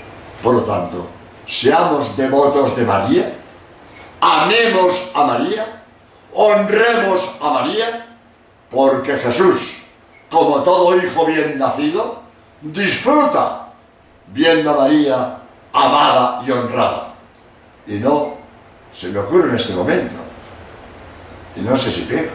Por 0.43 0.55
lo 0.55 0.61
tanto, 0.63 1.09
seamos 1.47 2.17
devotos 2.17 2.77
de 2.77 2.85
María, 2.85 3.35
amemos 4.21 5.11
a 5.13 5.25
María, 5.25 5.83
honremos 6.33 7.37
a 7.41 7.51
María, 7.51 8.17
porque 8.71 9.17
Jesús, 9.17 9.83
como 10.31 10.63
todo 10.63 10.97
hijo 10.97 11.27
bien 11.27 11.59
nacido, 11.59 12.23
disfruta 12.61 13.73
viendo 14.29 14.71
a 14.71 14.77
María 14.77 15.39
amada 15.73 16.43
y 16.47 16.51
honrada. 16.51 17.15
Y 17.87 17.95
no 17.95 18.35
se 18.93 19.09
me 19.09 19.19
ocurre 19.19 19.51
en 19.51 19.57
este 19.57 19.75
momento. 19.75 20.17
Y 21.57 21.61
no 21.61 21.77
sé 21.77 21.91
si 21.91 22.03
pega. 22.03 22.31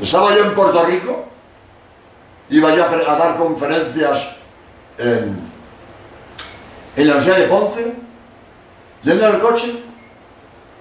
Estaba 0.00 0.34
yo 0.34 0.44
en 0.44 0.54
Puerto 0.54 0.84
Rico, 0.84 1.28
iba 2.50 2.74
yo 2.74 2.84
a 2.84 3.16
dar 3.16 3.36
conferencias 3.36 4.36
en, 4.98 5.50
en 6.96 7.06
la 7.06 7.14
Universidad 7.14 7.36
de 7.36 7.46
Ponce, 7.46 7.94
yendo 9.02 9.28
en 9.28 9.40
coche, 9.40 9.82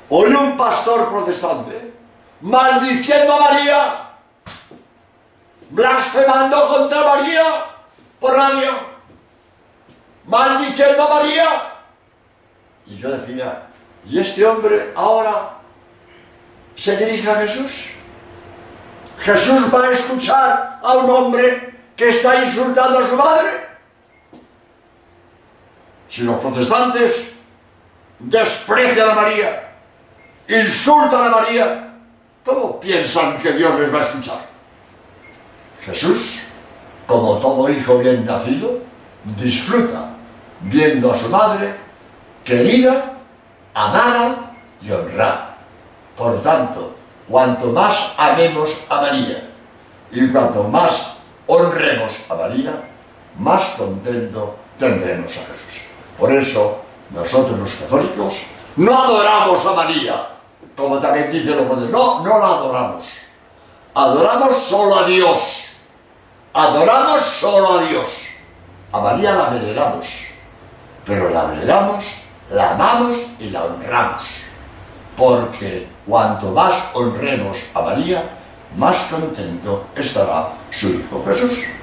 oí 0.09 0.33
un 0.33 0.57
pastor 0.57 1.09
protestante 1.09 1.93
maldiciendo 2.41 3.33
a 3.33 3.39
María, 3.39 4.09
blasfemando 5.69 6.67
contra 6.67 7.03
María 7.03 7.43
por 8.19 8.33
radio, 8.33 8.71
maldiciendo 10.25 11.03
a 11.03 11.15
María. 11.15 11.73
Y 12.85 12.97
yo 12.97 13.09
decía, 13.09 13.67
¿y 14.05 14.19
este 14.19 14.45
hombre 14.45 14.93
ahora 14.95 15.57
se 16.75 16.95
dirige 16.97 17.29
a 17.29 17.35
Jesús? 17.35 17.96
¿Jesús 19.19 19.73
va 19.73 19.85
a 19.85 19.91
escuchar 19.91 20.79
a 20.83 20.93
un 20.97 21.09
hombre 21.09 21.75
que 21.95 22.09
está 22.09 22.43
insultando 22.43 22.99
a 22.99 23.07
su 23.07 23.15
madre? 23.15 23.67
Si 26.07 26.23
los 26.23 26.37
protestantes 26.37 27.31
desprecian 28.19 29.09
a 29.09 29.13
María, 29.13 29.69
insultan 30.47 31.25
a 31.25 31.29
María, 31.29 31.93
¿cómo 32.45 32.79
piensan 32.79 33.39
que 33.39 33.53
Dios 33.53 33.79
les 33.79 33.93
va 33.93 33.99
a 33.99 34.03
escuchar? 34.03 34.47
Jesús, 35.83 36.39
como 37.05 37.37
todo 37.39 37.69
hijo 37.69 37.97
bien 37.97 38.25
nacido, 38.25 38.79
disfruta 39.37 40.11
viendo 40.61 41.11
a 41.11 41.17
su 41.17 41.29
madre 41.29 41.75
querida, 42.43 43.13
amada 43.73 44.53
y 44.81 44.91
honrada. 44.91 45.57
Por 46.15 46.41
tanto, 46.41 46.96
cuanto 47.29 47.67
más 47.67 48.13
amemos 48.17 48.83
a 48.89 49.01
María 49.01 49.49
y 50.11 50.27
cuanto 50.29 50.63
más 50.63 51.17
honremos 51.45 52.21
a 52.29 52.35
María, 52.35 52.89
más 53.37 53.63
contento 53.77 54.55
tendremos 54.77 55.35
a 55.37 55.41
Jesús. 55.41 55.83
Por 56.17 56.31
eso, 56.31 56.81
nosotros 57.11 57.59
los 57.59 57.73
católicos 57.75 58.43
no 58.77 59.03
adoramos 59.03 59.65
a 59.65 59.73
María, 59.73 60.27
como 60.75 60.99
también 60.99 61.31
dice 61.31 61.55
lo 61.55 61.63
moderno, 61.63 61.89
no, 61.89 62.23
no 62.23 62.39
la 62.39 62.45
adoramos. 62.45 63.07
Adoramos 63.93 64.57
solo 64.63 64.99
a 64.99 65.05
Dios. 65.05 65.39
Adoramos 66.53 67.23
solo 67.25 67.79
a 67.79 67.83
Dios. 67.83 68.09
A 68.91 69.01
María 69.01 69.33
la 69.33 69.49
veneramos, 69.49 70.07
pero 71.05 71.29
la 71.29 71.45
veneramos, 71.45 72.05
la 72.49 72.71
amamos 72.71 73.17
y 73.39 73.49
la 73.49 73.65
honramos 73.65 74.46
porque 75.17 75.87
cuanto 76.05 76.51
más 76.51 76.89
honremos 76.93 77.57
a 77.73 77.81
María, 77.81 78.23
más 78.77 78.95
contento 79.05 79.87
estará 79.95 80.53
su 80.71 80.89
Hijo 80.89 81.23
Jesús. 81.27 81.76